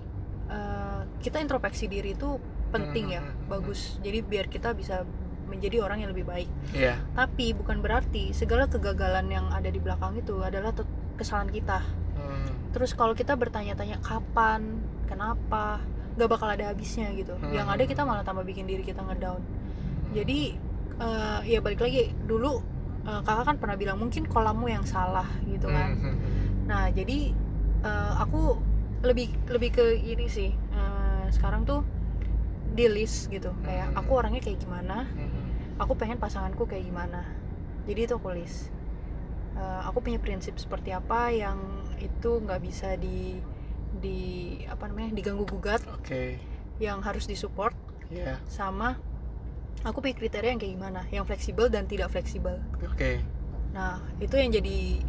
[0.46, 3.34] eh, kita introspeksi diri itu penting ya, Hmm.
[3.48, 3.98] bagus.
[4.00, 5.02] Jadi biar kita bisa
[5.50, 6.46] menjadi orang yang lebih baik.
[6.70, 10.70] Iya Tapi bukan berarti segala kegagalan yang ada di belakang itu adalah
[11.18, 11.82] kesalahan kita.
[12.14, 12.70] Hmm.
[12.70, 14.78] Terus kalau kita bertanya-tanya kapan,
[15.10, 15.82] kenapa,
[16.14, 17.34] nggak bakal ada habisnya gitu.
[17.34, 17.50] Hmm.
[17.50, 19.42] Yang ada kita malah tambah bikin diri kita ngedown
[20.10, 20.58] jadi
[20.98, 22.58] eh, ya balik lagi dulu
[23.00, 26.18] kakak kan pernah bilang mungkin kolammu yang salah gitu kan Hmm.
[26.66, 27.30] nah jadi
[27.80, 28.60] eh, aku
[29.00, 30.50] lebih lebih ke ini sih.
[30.52, 31.80] Eh, sekarang tuh
[32.70, 33.50] di list gitu.
[33.62, 34.00] Kayak Hmm.
[34.00, 35.06] aku orangnya kayak gimana?
[35.06, 35.38] Hmm.
[35.80, 37.24] aku pengen pasanganku kayak gimana?
[37.88, 38.68] Jadi itu aku list.
[39.56, 41.56] Eh, aku punya prinsip seperti apa yang
[41.96, 43.40] itu nggak bisa di
[43.90, 44.20] di
[44.68, 45.80] apa namanya diganggu gugat.
[45.90, 46.36] Oke.
[46.76, 47.72] Yang harus disupport.
[48.12, 48.36] Iya.
[48.44, 49.00] Sama
[49.80, 51.00] aku punya kriteria yang kayak gimana?
[51.08, 52.60] Yang fleksibel dan tidak fleksibel.
[52.84, 53.24] Oke.
[53.72, 55.00] Nah itu yang jadi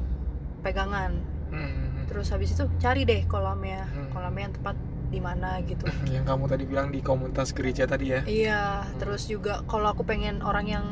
[0.61, 1.11] pegangan.
[1.51, 1.80] Hmm.
[2.11, 4.11] Terus habis itu cari deh kolamnya Hmm.
[4.11, 4.75] kolamnya yang tepat
[5.07, 8.61] di mana gitu yang kamu tadi bilang di komunitas gereja tadi ya iya
[8.97, 10.85] terus juga kalau aku pengen orang yang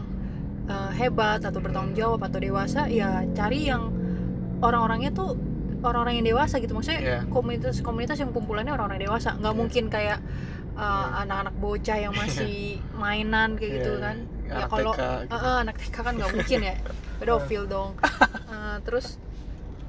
[0.66, 3.92] uh, hebat atau bertanggung jawab atau dewasa ya cari yang
[4.60, 5.36] orang-orangnya tuh
[5.80, 7.20] orang-orang yang dewasa gitu maksudnya Iya.
[7.28, 9.60] komunitas-komunitas yang kumpulannya orang-orang dewasa nggak Iya.
[9.60, 10.20] mungkin kayak
[10.74, 11.24] uh, Iya.
[11.24, 12.56] anak-anak bocah yang masih
[12.94, 14.16] mainan kayak gitu Iya, kan
[14.50, 15.04] ya kalau gitu.
[15.30, 16.76] Eh, eh, anak TK kan nggak mungkin ya
[17.20, 17.92] pedofil dong
[18.50, 19.16] Eh, terus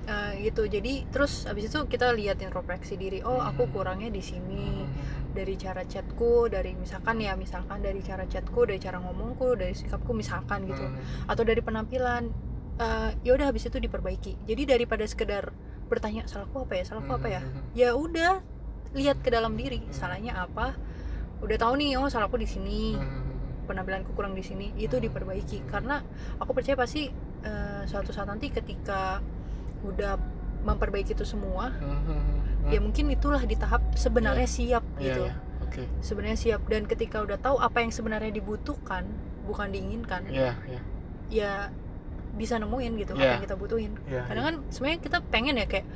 [0.06, 0.64] eh, gitu.
[0.64, 3.20] Jadi terus abis itu kita lihat introspeksi diri.
[3.24, 3.72] Oh aku Hmm.
[3.72, 4.84] kurangnya di sini.
[5.30, 10.10] Dari cara chatku dari misalkan ya misalkan dari cara chatku dari cara ngomongku dari sikapku
[10.10, 10.82] misalkan gitu.
[10.82, 11.30] Hmm.
[11.30, 12.30] atau dari penampilan.
[12.80, 14.48] Eh, ya udah habis itu diperbaiki.
[14.48, 15.52] Jadi daripada sekedar
[15.90, 16.84] bertanya salahku apa ya?
[16.88, 17.40] Salahku apa ya?
[17.44, 17.62] Hmm.
[17.76, 18.40] ya udah
[18.96, 19.84] lihat ke dalam diri.
[19.92, 20.74] Salahnya apa?
[21.44, 22.96] Udah tahu nih oh salahku di sini.
[23.70, 24.74] Penampilanku kurang di sini.
[24.74, 25.62] Itu diperbaiki.
[25.70, 26.02] Karena
[26.42, 27.06] aku percaya pasti
[27.44, 29.22] eh, suatu saat nanti ketika
[29.82, 30.16] udah
[30.60, 32.68] memperbaiki itu semua Hmm.
[32.68, 35.34] ya mungkin itulah di tahap sebenarnya siap Iya, gitu iya.
[35.64, 39.08] oke sebenarnya siap dan ketika udah tahu apa yang sebenarnya dibutuhkan
[39.44, 40.80] bukan diinginkan Iya, iya.
[41.30, 41.52] ya
[42.30, 43.32] bisa nemuin gitu apa Iya.
[43.34, 45.86] yang kita butuhin Iya, kadang kan sebenarnya kita pengen ya kayak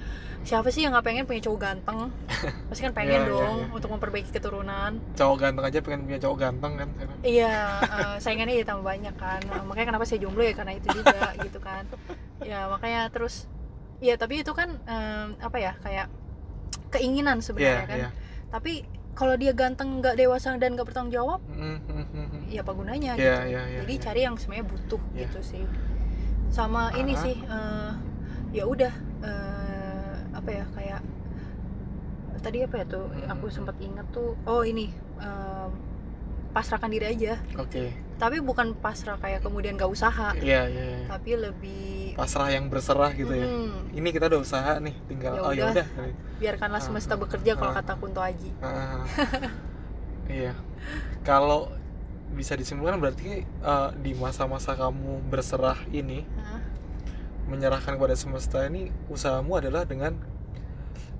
[0.44, 1.98] siapa sih yang nggak pengen punya cowok ganteng
[2.68, 3.72] pasti kan pengen iya, dong iya.
[3.72, 6.88] untuk memperbaiki keturunan cowok ganteng aja pengen punya cowok ganteng kan
[7.22, 7.54] Iya,
[8.00, 9.40] eh, saingannya ya tambah banyak kan.
[9.64, 11.88] Makanya kenapa saya jomblo ya karena itu juga gitu kan.
[12.44, 13.48] Ya makanya terus
[14.04, 16.06] ya tapi itu kan em, apa ya kayak
[16.92, 17.98] keinginan Iya, sebenarnya kan.
[17.98, 18.08] iya.
[18.52, 18.72] Tapi
[19.14, 23.16] kalau dia ganteng nggak dewasa dan nggak bertanggung jawab, Hmm, hmm, ya apa gunanya Iya,
[23.16, 23.42] gitu.
[23.48, 24.02] iya, iya, Jadi iya.
[24.02, 25.18] cari yang sebenarnya butuh Iya.
[25.24, 25.64] gitu sih.
[26.50, 27.18] Sama ini Ah.
[27.18, 27.92] sih eh,
[28.52, 31.00] ya udah eh, apa ya kayak
[32.38, 33.32] tadi apa ya tuh Hmm.
[33.32, 35.70] aku sempat ingat tuh oh ini em,
[36.54, 41.06] pasrahkan diri aja oke tapi bukan pasrah kayak kemudian gak usaha iya iya iya.
[41.10, 45.42] tapi lebih pasrah yang berserah gitu ya mm, ini kita udah usaha nih tinggal Ya
[45.42, 45.86] oh ya udah.
[46.38, 47.76] biarkanlah Ah, semesta bekerja kalau ah.
[47.76, 49.02] kata Kunto Aji Ah,
[50.30, 50.54] iya
[51.20, 51.74] kalau
[52.30, 56.62] bisa disimpulkan berarti eh, di masa-masa kamu berserah ini Hah?
[57.44, 60.14] menyerahkan kepada semesta ini usahamu adalah dengan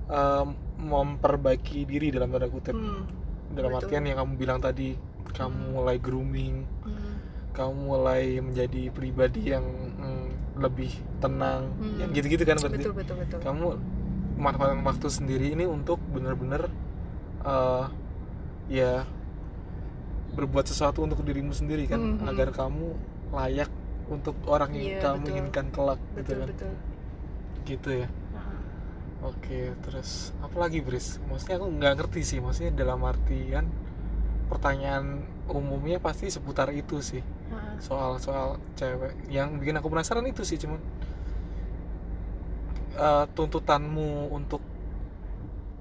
[0.07, 3.05] em, memperbaiki diri dalam tanda kutip Hmm,
[3.51, 3.81] dalam betul.
[3.85, 4.95] artian yang kamu bilang tadi
[5.31, 5.71] kamu Hmm.
[5.73, 7.13] mulai grooming hmm,
[7.51, 10.27] kamu mulai menjadi pribadi yang mm,
[10.59, 11.97] lebih tenang Hmm.
[11.97, 13.65] yang gitu-gitu kan berarti betul betul betul kamu
[14.35, 16.67] manfaatkan waktu sendiri ini untuk bener-bener
[17.41, 17.85] eh,
[18.67, 19.05] ya
[20.33, 22.27] berbuat sesuatu untuk dirimu sendiri kan Mhm.
[22.27, 22.91] agar kamu
[23.31, 23.71] layak
[24.05, 25.31] untuk orang yang Iya, kamu betul.
[25.31, 26.71] inginkan kelak gitu betul kan betul
[27.65, 28.07] gitu ya
[29.21, 33.65] oke terus apa lagi Bris maksudnya aku nggak ngerti sih maksudnya dalam artian
[34.55, 35.19] pertanyaan
[35.51, 37.21] umumnya pasti seputar itu sih.
[37.83, 39.27] Soal-soal cewek.
[39.27, 40.79] Yang bikin aku penasaran itu sih cuman
[42.95, 44.63] eh, tuntutanmu untuk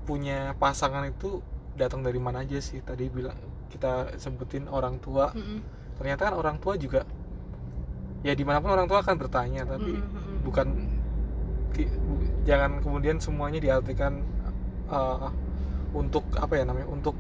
[0.05, 1.41] punya pasangan itu
[1.79, 2.83] datang dari mana aja sih?
[2.83, 3.39] Tadi bilang
[3.71, 5.31] kita sebutin orang tua.
[5.35, 5.63] Mm-mm,
[5.95, 7.07] ternyata kan orang tua juga
[8.27, 10.37] ya di mana pun orang tua akan bertanya tapi mm-mm, mm-mm.
[10.43, 10.67] bukan
[11.71, 14.19] ki- bu- jangan kemudian semuanya diartikan
[14.91, 15.29] eh,
[15.95, 17.15] untuk apa ya namanya untuk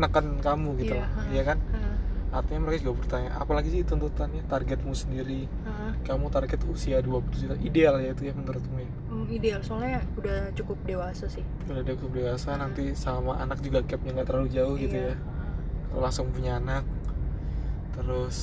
[0.00, 1.22] neken kamu gitu loh, ha.
[1.28, 1.58] iya kan?
[1.60, 1.94] Heeh,
[2.30, 4.42] artinya mereka juga bertanya apalagi sih tuntutannya?
[4.44, 5.44] Targetmu sendiri.
[5.46, 5.92] Heeh.
[6.00, 9.60] kamu target usia 20 juta ideal ya itu ya menurutmu ya Mm, ideal.
[9.60, 11.42] Soalnya udah cukup dewasa sih.
[11.66, 12.62] Udah cukup dewasa Hmm.
[12.64, 15.16] nanti sama anak juga gapnya nggak terlalu jauh gitu Iya, ya.
[15.86, 16.86] kalau langsung punya anak.
[17.92, 18.36] Terus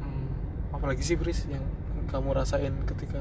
[0.00, 0.26] hmm,
[0.72, 1.62] apalagi sih Bris yang
[2.06, 3.20] kamu rasain ketika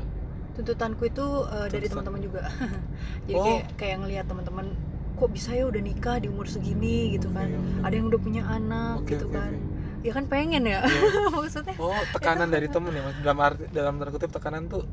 [0.56, 2.04] tuntutanku itu uh, dari Tuntutan.
[2.10, 2.42] teman-teman juga.
[3.28, 3.46] Jadi Oh.
[3.46, 4.68] kayak kayak ngelihat teman-teman
[5.20, 8.44] kok bisa ya udah nikah di umur segini gitu kan Iya, ada yang udah punya
[8.46, 10.02] anak oke, gitu oke, kan oke.
[10.02, 11.30] ya kan pengen ya Iya.
[11.36, 13.16] maksudnya oh tekanan dari temen ya Mas?
[13.20, 14.84] dalam arti dalam tanda kutip tekanan tuh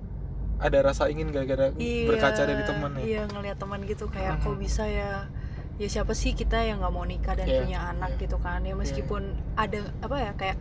[0.56, 4.42] ada rasa ingin gara-gara iya berkaca dari temen ya iya ngelihat teman gitu kayak Mhm.
[4.42, 5.30] kok bisa ya
[5.76, 8.20] ya siapa sih kita yang nggak mau nikah dan Iya, punya anak iya.
[8.24, 9.22] gitu kan ya meskipun
[9.54, 10.56] ada apa ya kayak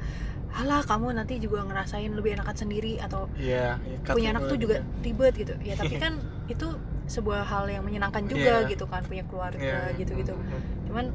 [0.56, 4.80] halah kamu nanti juga ngerasain lebih enakan sendiri atau iya iya, punya anak tuh juga
[4.80, 4.88] kan.
[5.04, 6.16] ribet gitu ya tapi kan
[6.48, 6.68] itu
[7.06, 8.72] sebuah hal yang menyenangkan juga Iya.
[8.72, 9.60] gitu kan punya keluarga
[9.92, 10.00] Iya.
[10.00, 10.60] gitu-gitu Mhm.
[10.88, 11.06] cuman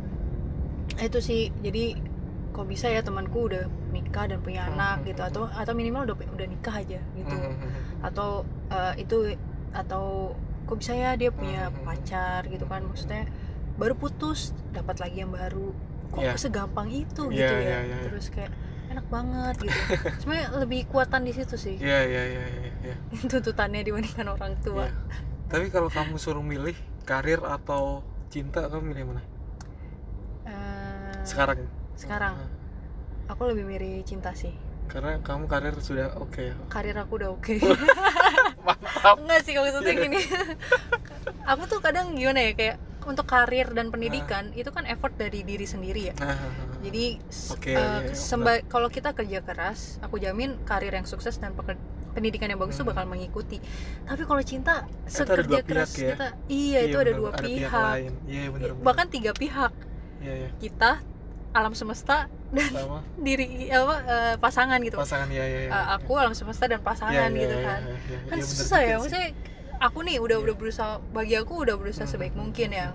[1.00, 1.96] itu sih jadi
[2.50, 6.04] kok bisa ya temanku udah nikah dan punya Hmm, anak gitu hmm, atau atau minimal
[6.04, 8.04] udah udah nikah aja gitu Mhm.
[8.04, 9.16] atau eh, itu
[9.72, 10.34] atau
[10.66, 13.24] kok bisa ya dia punya pacar gitu kan maksudnya
[13.74, 15.72] baru putus dapat lagi yang baru
[16.10, 16.34] kok Iya.
[16.36, 17.96] segampang itu Iya, gitu iya, ya iya, iya.
[18.04, 18.52] terus kayak
[18.90, 19.80] enak banget gitu.
[20.26, 21.76] Sebenarnya lebih kuatan di situ sih.
[21.78, 22.96] Iya iya iya iya iya.
[23.30, 24.90] tuntutannya dibandingkan orang tua.
[24.90, 24.94] Iya.
[25.50, 29.22] tapi kalau kamu suruh milih karir atau cinta kamu milih mana?
[30.46, 31.66] Eh, sekarang.
[31.98, 32.38] sekarang.
[32.38, 32.50] Ah,
[33.34, 34.54] aku lebih milih cinta sih.
[34.86, 36.54] Karena kamu karir sudah oke ya?
[36.70, 37.58] Karir aku udah oke.
[38.66, 39.18] Mantap.
[39.18, 40.02] Enggak sih kalau maksudnya Iya.
[40.06, 40.20] gini.
[41.50, 42.76] Aku tuh kadang gimana ya kayak
[43.10, 46.14] untuk karir dan pendidikan itu kan effort dari diri sendiri ya.
[46.80, 51.04] Jadi s- Oke, eh, iya, iya, semba- kalau kita kerja keras aku jamin karir yang
[51.04, 51.52] sukses dan
[52.10, 52.92] pendidikan yang bagus tuh Hmm.
[52.92, 53.58] bakal mengikuti.
[54.02, 56.08] Tapi kalau cinta Itu ada sekerja keras pihak ya?
[56.12, 58.12] kita iya, itu ada bener, dua ada pihak, lain.
[58.24, 59.72] Iya bener bahkan tiga pihak.
[60.20, 60.48] Iya iya.
[60.56, 60.90] Kita
[61.50, 63.02] alam semesta sama.
[63.26, 64.96] diri apa eh, pasangan gitu.
[64.96, 65.70] Pasangan iya iya iya.
[65.70, 67.80] Eh, aku alam semesta dan Iya, pasangan iya, gitu iya, kan.
[67.80, 69.28] iya, iya, kan iya, bener susah juga ya maksudnya
[69.80, 70.44] aku nih udah Iya.
[70.44, 72.12] udah berusaha bagi aku udah berusaha Hmm.
[72.12, 72.92] sebaik mungkin ya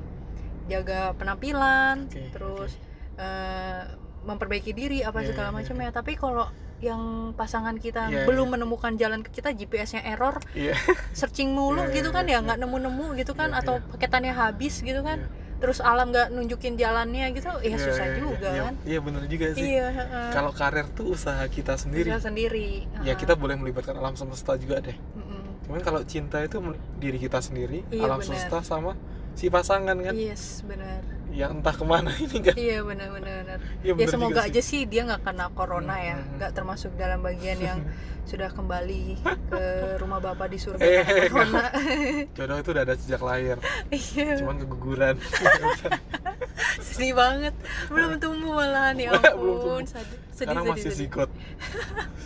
[0.66, 2.72] jaga penampilan Oke, terus
[3.16, 3.82] eh,
[4.22, 5.84] memperbaiki diri apa Iya, segala iya, macam iya.
[5.84, 6.46] ya tapi kalau
[6.78, 7.02] yang
[7.34, 8.54] pasangan kita Iya, belum iya.
[8.54, 10.76] menemukan jalan ke kita GPS-nya error iya
[11.18, 13.88] searching mulu Iya, gitu kan iya, ya nggak nemu-nemu gitu kan Iya, atau iya.
[13.90, 15.30] paketannya habis gitu kan iya.
[15.56, 19.24] terus alam nggak nunjukin jalannya gitu ya Iya, susah iya, juga iya, kan iya bener
[19.26, 20.28] juga sih iya heeh.
[20.34, 23.16] kalau karir tuh usaha kita sendiri Usaha sendiri ya heeh.
[23.16, 25.35] kita boleh melibatkan alam semesta juga deh Mm-mm.
[25.66, 26.62] Cuman kalau cinta itu
[27.02, 28.94] diri kita sendiri Iya, alam semesta sama
[29.34, 30.14] si pasangan kan?
[30.14, 31.02] Yes benar
[31.36, 32.56] yang entah ke mana ini kan?
[32.56, 33.60] Iya benar benar benar.
[33.84, 36.16] Ya, ya semoga aja sih dia nggak kena corona ya.
[36.16, 36.40] Hmm.
[36.40, 37.80] nggak termasuk dalam bagian yang
[38.30, 39.64] sudah kembali ke
[40.00, 41.64] rumah bapak di surga Eh, karena corona.
[42.40, 43.58] Jodoh itu udah ada sejak lahir.
[43.92, 44.40] Iya.
[44.40, 45.16] Cuman keguguran.
[46.88, 47.54] Sedih banget.
[47.92, 49.84] Belum tumbuh malahan ya ampun.
[49.84, 50.98] sedih sedih sedih, masih sedih.
[51.08, 51.30] sikot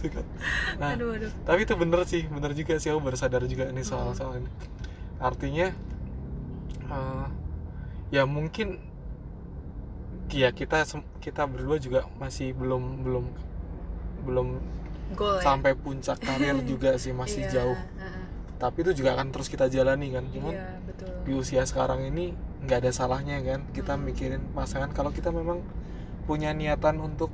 [0.01, 0.25] sikot
[0.81, 1.29] nah aduh aduh.
[1.45, 2.89] tapi itu bener sih bener juga sih.
[2.89, 4.17] Aku baru sadar juga nih soal Hmm.
[4.17, 4.49] soal ini.
[5.19, 5.67] Artinya
[6.87, 7.25] eh,
[8.09, 8.81] ya mungkin
[10.31, 10.85] ya kita
[11.19, 13.25] kita berdua juga masih belum belum
[14.23, 14.47] belum
[15.15, 17.79] goal ya sampai puncak karir juga sih masih Iya, jauh
[18.59, 22.35] tapi itu juga akan terus kita jalani kan cuman iya betul di usia sekarang ini
[22.59, 24.03] nggak ada salahnya kan kita Hmm.
[24.03, 25.63] mikirin pasangan kalau kita memang
[26.27, 27.31] punya niatan untuk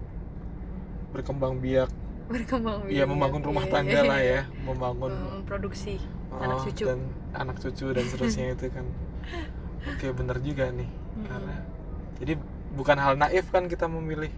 [1.12, 1.90] berkembang biak
[2.32, 3.08] berkembang ya biak.
[3.10, 4.32] membangun rumah Iya, tangga iya, lah iya.
[4.32, 5.98] ya membangun memproduksi
[6.30, 6.84] oh, anak cucu.
[6.86, 7.00] dan
[7.34, 8.86] anak cucu dan seterusnya itu kan
[9.86, 11.26] oke bener juga nih Mm-mm.
[11.26, 11.56] karena
[12.16, 12.34] jadi
[12.76, 14.30] bukan hal naif kan kita memilih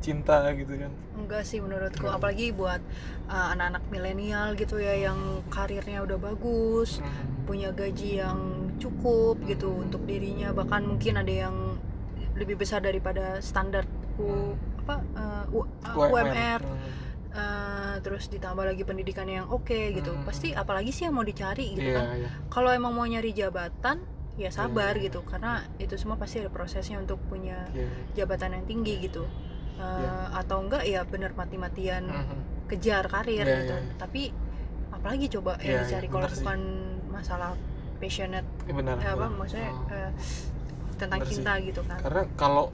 [0.00, 2.16] cinta gitu kan Enggak sih menurutku, Hmm.
[2.16, 2.80] apalagi buat
[3.26, 5.18] uh, anak-anak milenial gitu ya yang
[5.48, 7.44] karirnya udah bagus, Hmm.
[7.44, 8.38] punya gaji yang
[8.76, 11.76] cukup gitu untuk dirinya, bahkan mungkin ada yang
[12.32, 16.60] lebih besar daripada standarku apa uh, U- uh, UMR.
[16.60, 16.88] Hmm.
[17.30, 20.26] eh, terus ditambah lagi pendidikan yang oke gitu Hmm.
[20.26, 24.02] pasti apalagi sih yang mau dicari gitu iya kan iya kalau emang mau nyari jabatan
[24.34, 25.08] ya sabar Iya.
[25.08, 29.24] gitu karena itu semua pasti ada prosesnya untuk punya iya jabatan yang tinggi gitu
[29.74, 30.44] Eh, Iya.
[30.44, 32.68] atau enggak ya bener mati-matian Mhm.
[32.68, 33.96] kejar karir Iya, gitu iya, iya.
[33.96, 34.22] tapi
[34.90, 36.38] apalagi coba Iya, yang iya, dicari kalau bener sih.
[36.38, 36.60] bukan
[37.08, 37.50] masalah
[37.96, 39.30] passionate Iya, benar eh, apa benar.
[39.34, 39.88] maksudnya Oh.
[39.90, 40.10] eh,
[40.94, 41.34] tentang Bener sih.
[41.34, 42.66] cinta gitu kan karena kalau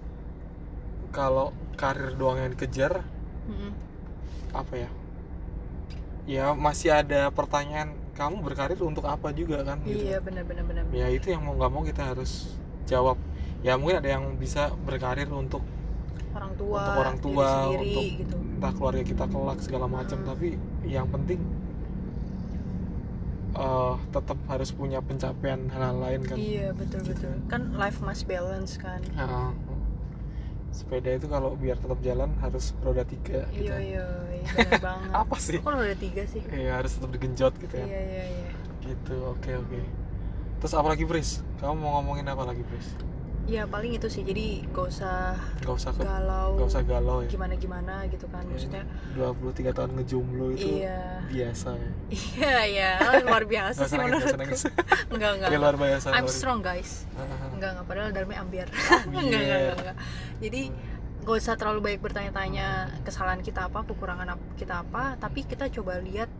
[1.09, 2.93] kalau karir doang yang dikejar
[3.47, 3.71] Mm-mm.
[4.53, 4.91] apa ya
[6.27, 10.01] ya masih ada pertanyaan kamu berkarir untuk apa juga kan gitu.
[10.09, 12.57] Iya benar-benar benar ya itu yang mau nggak mau kita harus
[12.89, 13.21] jawab.
[13.61, 15.61] Ya mungkin ada yang bisa berkarir untuk
[16.37, 18.37] orang tua Untuk orang diri tua, sendiri untuk gitu.
[18.57, 20.19] entah keluarga kita kelak segala macam.
[20.21, 20.29] Hmm.
[20.29, 20.49] tapi
[20.85, 21.41] yang penting
[23.57, 26.37] eh tetap harus punya pencapaian hal-hal lain kan.
[26.37, 27.33] Iya betul betul.
[27.49, 29.01] Kan life must balance kan.
[29.17, 29.57] Nah,
[30.77, 33.73] sepeda itu kalau biar tetap jalan harus roda tiga gitu.
[33.73, 34.05] Iya iya
[34.57, 35.11] iya, banget.
[35.13, 35.59] Apa sih?
[35.59, 36.43] Kok udah tiga sih.
[36.49, 37.87] Ya harus tetap digenjot gitu ya.
[37.87, 38.49] Iya iya iya.
[38.83, 39.81] Gitu oke oke.
[40.57, 41.45] Terus apa lagi Pris?
[41.59, 42.89] Kamu mau ngomongin apa lagi Pris?
[43.47, 44.27] Ya paling itu sih.
[44.27, 47.31] Jadi gak usah nggak usah ke galau nggak usah galau ya.
[47.31, 48.43] gimana gimana gitu kan.
[48.43, 48.83] Maksudnya
[49.15, 51.23] 23 tahun ngejomblo itu iya.
[51.31, 51.91] biasa ya.
[52.11, 52.91] Iya ya
[53.23, 54.41] luar biasa sih usah nangis menurutku.
[54.43, 54.63] nangis.
[55.15, 57.07] Enggak enggak Ini luar biasa I'm luar- strong guys.
[57.15, 58.67] Ah, ah, enggak enggak padahal Darmi ambiar.
[58.75, 59.03] Ah.
[59.07, 59.97] enggak, enggak, enggak, enggak.
[60.43, 60.63] jadi
[61.27, 62.67] gak usah terlalu banyak bertanya-tanya
[63.03, 66.31] kesalahan kita apa kekurangan kita apa tapi kita coba lihat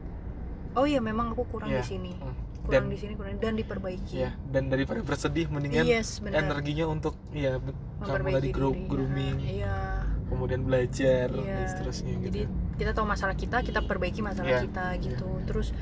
[0.73, 1.83] oh iya memang aku kurang Iya.
[1.83, 2.35] di sini Hmm.
[2.63, 7.19] kurang Dan- di sini kurang dan diperbaiki ya dan daripada bersedih mendingan yes energinya untuk
[7.31, 7.59] ya
[7.99, 8.87] kamu grow, diri.
[8.87, 11.51] grooming iya kemudian belajar Iya.
[11.53, 15.75] dan seterusnya jadi gitu kita tahu masalah kita kita perbaiki masalah Iya, kita gitu terus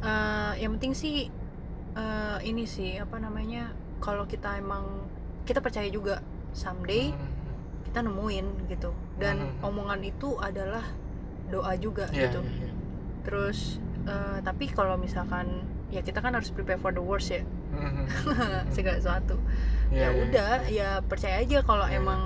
[0.00, 1.16] eh, yang penting sih
[1.92, 4.84] eh, ini sih apa namanya kalau kita emang
[5.42, 6.20] kita percaya juga
[6.52, 7.39] someday Hmm.
[7.90, 9.66] Kita nemuin gitu dan Mhm.
[9.66, 10.86] omongan itu adalah
[11.46, 12.72] doa juga Iya, gitu iya, iya.
[13.20, 13.58] terus
[14.02, 18.06] eh, tapi kalau misalkan ya kita kan harus prepare for the worst ya Mhm.
[18.74, 19.36] segala sesuatu
[19.88, 22.22] Iya, ya iya, udah ya percaya aja kalau Iya, emang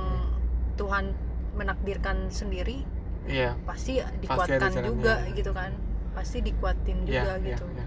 [0.74, 1.16] Tuhan
[1.54, 2.84] menakdirkan sendiri
[3.24, 4.84] iya pasti dikuatkan jalannya.
[4.84, 5.72] juga gitu kan
[6.12, 7.86] pasti dikuatin juga iya gitu iya.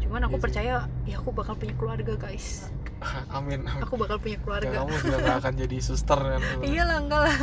[0.00, 0.42] cuman aku sih.
[0.42, 2.72] percaya ya aku bakal punya keluarga guys
[3.36, 3.82] amin amin.
[3.82, 4.68] Aku bakal punya ya, keluarga.
[4.76, 6.40] Kamu juga gak akan jadi suster kan?
[6.70, 7.38] Iya lah enggak lah.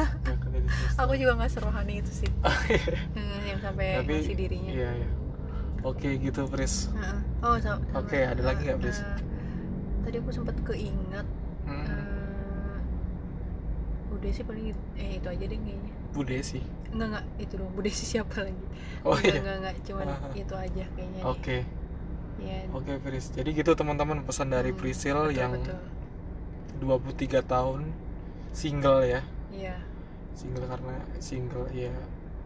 [0.97, 2.29] Aku juga nggak serohani itu sih.
[3.15, 4.69] Hmm, yang sampai tapi ngasih dirinya.
[4.69, 5.09] iya iya.
[5.81, 6.89] Oke gitu Pris.
[6.91, 7.19] Heeh.
[7.41, 8.97] oh so- Oke, ada lagi nggak, Pris?
[8.97, 9.17] eh,
[10.03, 11.27] tadi aku sempat keinget
[11.63, 11.83] Hmm.
[11.83, 12.77] eh,
[14.09, 15.91] udah sih paling eh itu aja deh kayaknya.
[16.09, 17.25] Bu Desi enggak enggak.
[17.37, 18.65] Itu dong Bu Desi siapa lagi?
[19.03, 19.39] Oh enggak, iya.
[19.39, 19.75] enggak enggak.
[19.83, 20.19] Cuman Ah.
[20.33, 21.61] itu aja kayaknya deh.
[22.37, 25.79] Oke ya oke Pris jadi gitu teman-teman pesan dari Hmm, Prisil betul, yang betul.
[26.77, 27.81] 23 tahun
[28.51, 29.21] single ya.
[29.49, 29.75] Iya.
[30.33, 31.93] Single karena single ya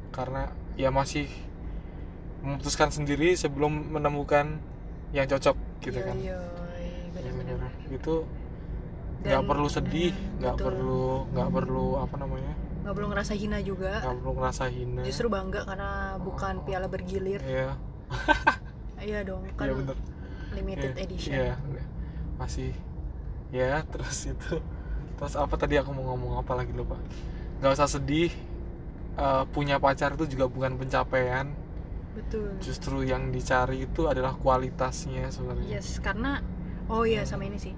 [0.10, 1.28] karena ya masih
[2.39, 4.60] memutuskan sendiri sebelum menemukan
[5.12, 6.39] yang cocok gitu iya, kan iya,
[6.80, 8.24] iya, benar-benar itu
[9.20, 12.54] Dan- nggak perlu sedih nah, nggak perlu nggak perlu apa namanya?
[12.82, 13.94] Nggak perlu ngerasa hina juga.
[14.02, 15.02] Nggak perlu ngerasa hina.
[15.06, 16.64] Justru bangga karena bukan Oh.
[16.66, 17.38] piala bergilir.
[17.39, 17.78] Iya
[19.02, 19.97] iya dong kan iya bener.
[20.56, 21.32] limited Iya, edition.
[21.34, 21.54] iya
[22.38, 22.72] masih
[23.52, 24.62] ya terus itu.
[25.18, 26.97] Terus apa tadi aku mau ngomong apa lagi lupa.
[27.62, 28.32] Nggak usah sedih
[29.12, 31.52] Eh, punya pacar itu juga bukan pencapaian.
[32.16, 32.47] Betul.
[32.64, 35.68] Justru yang dicari itu adalah kualitasnya sebenarnya.
[35.68, 36.39] Yes karena
[36.88, 37.76] oh iya sama ini sih.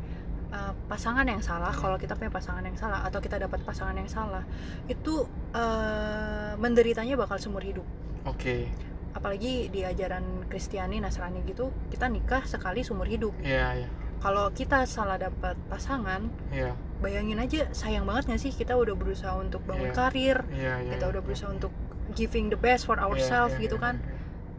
[0.54, 4.06] Uh, pasangan yang salah kalau kita punya pasangan yang salah atau kita dapat pasangan yang
[4.06, 4.46] salah
[4.86, 5.26] itu
[5.58, 7.82] uh, menderitanya bakal seumur hidup.
[8.30, 8.70] Oke
[9.14, 13.34] apalagi di ajaran Kristiani Nasrani gitu kita nikah sekali seumur hidup.
[13.42, 13.90] Iya iya.
[14.20, 16.72] Kalau kita salah dapat pasangan iya.
[17.04, 19.96] bayangin aja sayang banget gak sih kita udah berusaha untuk bangun Iya.
[19.96, 21.76] karir iya iya kita udah berusaha untuk
[22.16, 23.96] giving the best for Iya, ourselves iya, gitu iya, kan.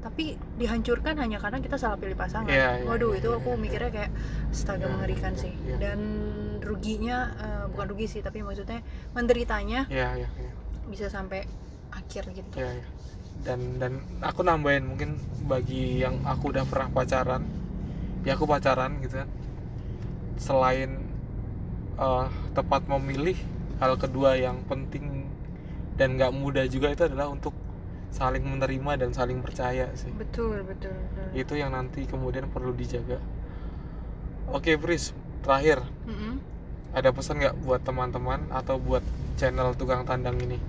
[0.05, 2.53] tapi dihancurkan hanya karena kita salah pilih pasangan.
[2.53, 3.61] Iya, iya, waduh iya, itu iya, aku iya.
[3.65, 4.11] mikirnya kayak
[4.53, 5.53] astaga Iya, mengerikan iya, sih.
[5.65, 5.77] iya.
[5.81, 5.99] dan
[6.61, 8.85] ruginya eh, bukan rugi sih tapi maksudnya
[9.17, 10.53] menderitanya iya iya iya.
[10.93, 11.49] bisa sampai
[11.89, 12.61] akhir gitu.
[12.61, 12.87] Iya iya.
[13.43, 17.45] Dan dan aku nambahin mungkin bagi yang aku udah pernah pacaran
[18.25, 19.29] ya aku pacaran gitu kan.
[20.41, 20.91] Selain
[22.01, 22.27] eh,
[22.57, 23.37] tepat memilih
[23.79, 25.29] hal kedua yang penting
[25.95, 27.53] dan nggak mudah juga itu adalah untuk
[28.15, 30.11] saling menerima dan saling percaya sih.
[30.15, 31.29] Betul betul, betul.
[31.35, 33.21] itu yang nanti kemudian perlu dijaga.
[34.51, 35.13] Oke Pris
[35.45, 35.85] terakhir.
[36.09, 36.41] Mm-mm.
[36.95, 39.03] ada pesan nggak buat teman-teman atau buat
[39.35, 40.63] channel tukang tandang ini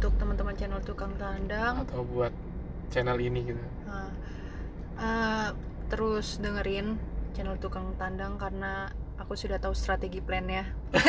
[0.00, 2.32] untuk teman-teman channel tukang tandang atau buat
[2.88, 4.10] channel ini gitu eh,
[4.96, 5.48] eh,
[5.92, 6.96] terus dengerin
[7.36, 8.88] channel tukang tandang karena
[9.20, 10.64] aku sudah tahu strategi plannya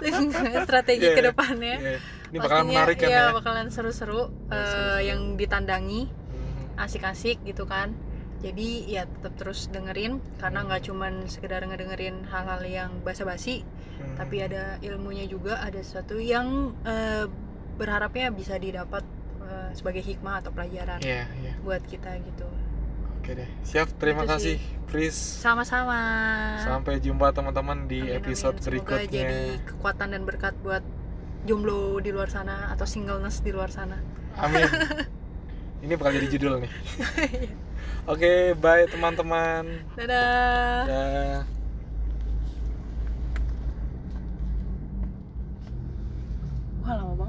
[0.68, 1.28] strategi ke iya.
[1.32, 1.96] depannya Iya.
[2.30, 5.00] ini bakalan Pastinya, menarik kan iya, ya bakalan seru-seru Ya, seru-seru.
[5.00, 6.84] yang ditandangi Hmm.
[6.84, 7.96] asik-asik gitu kan
[8.44, 13.64] jadi ya tetap terus dengerin karena nggak cuman sekedar ngedengerin hal-hal yang basa-basi
[14.00, 14.16] Hmm.
[14.16, 17.28] tapi ada ilmunya juga ada sesuatu yang eh,
[17.76, 19.04] berharapnya bisa didapat
[19.40, 21.52] eh, sebagai hikmah atau pelajaran Iya, iya.
[21.60, 22.48] buat kita gitu
[23.20, 23.50] Oke deh.
[23.60, 24.88] Siap, terima Itu kasih, sih.
[24.88, 25.12] Pris.
[25.12, 26.00] sama-sama
[26.58, 28.64] Sampai jumpa teman-teman di Amin, episode amin.
[28.64, 29.12] Semoga berikutnya.
[29.12, 30.80] jadi kekuatan dan berkat buat
[31.44, 34.00] jomblo di luar sana atau singleness di luar sana
[34.34, 34.64] Amin.
[35.84, 36.72] Ini bakal jadi judul nih.
[38.12, 39.84] Oke, bye teman-teman.
[39.96, 41.59] dadah Dah.
[46.90, 47.18] Hello.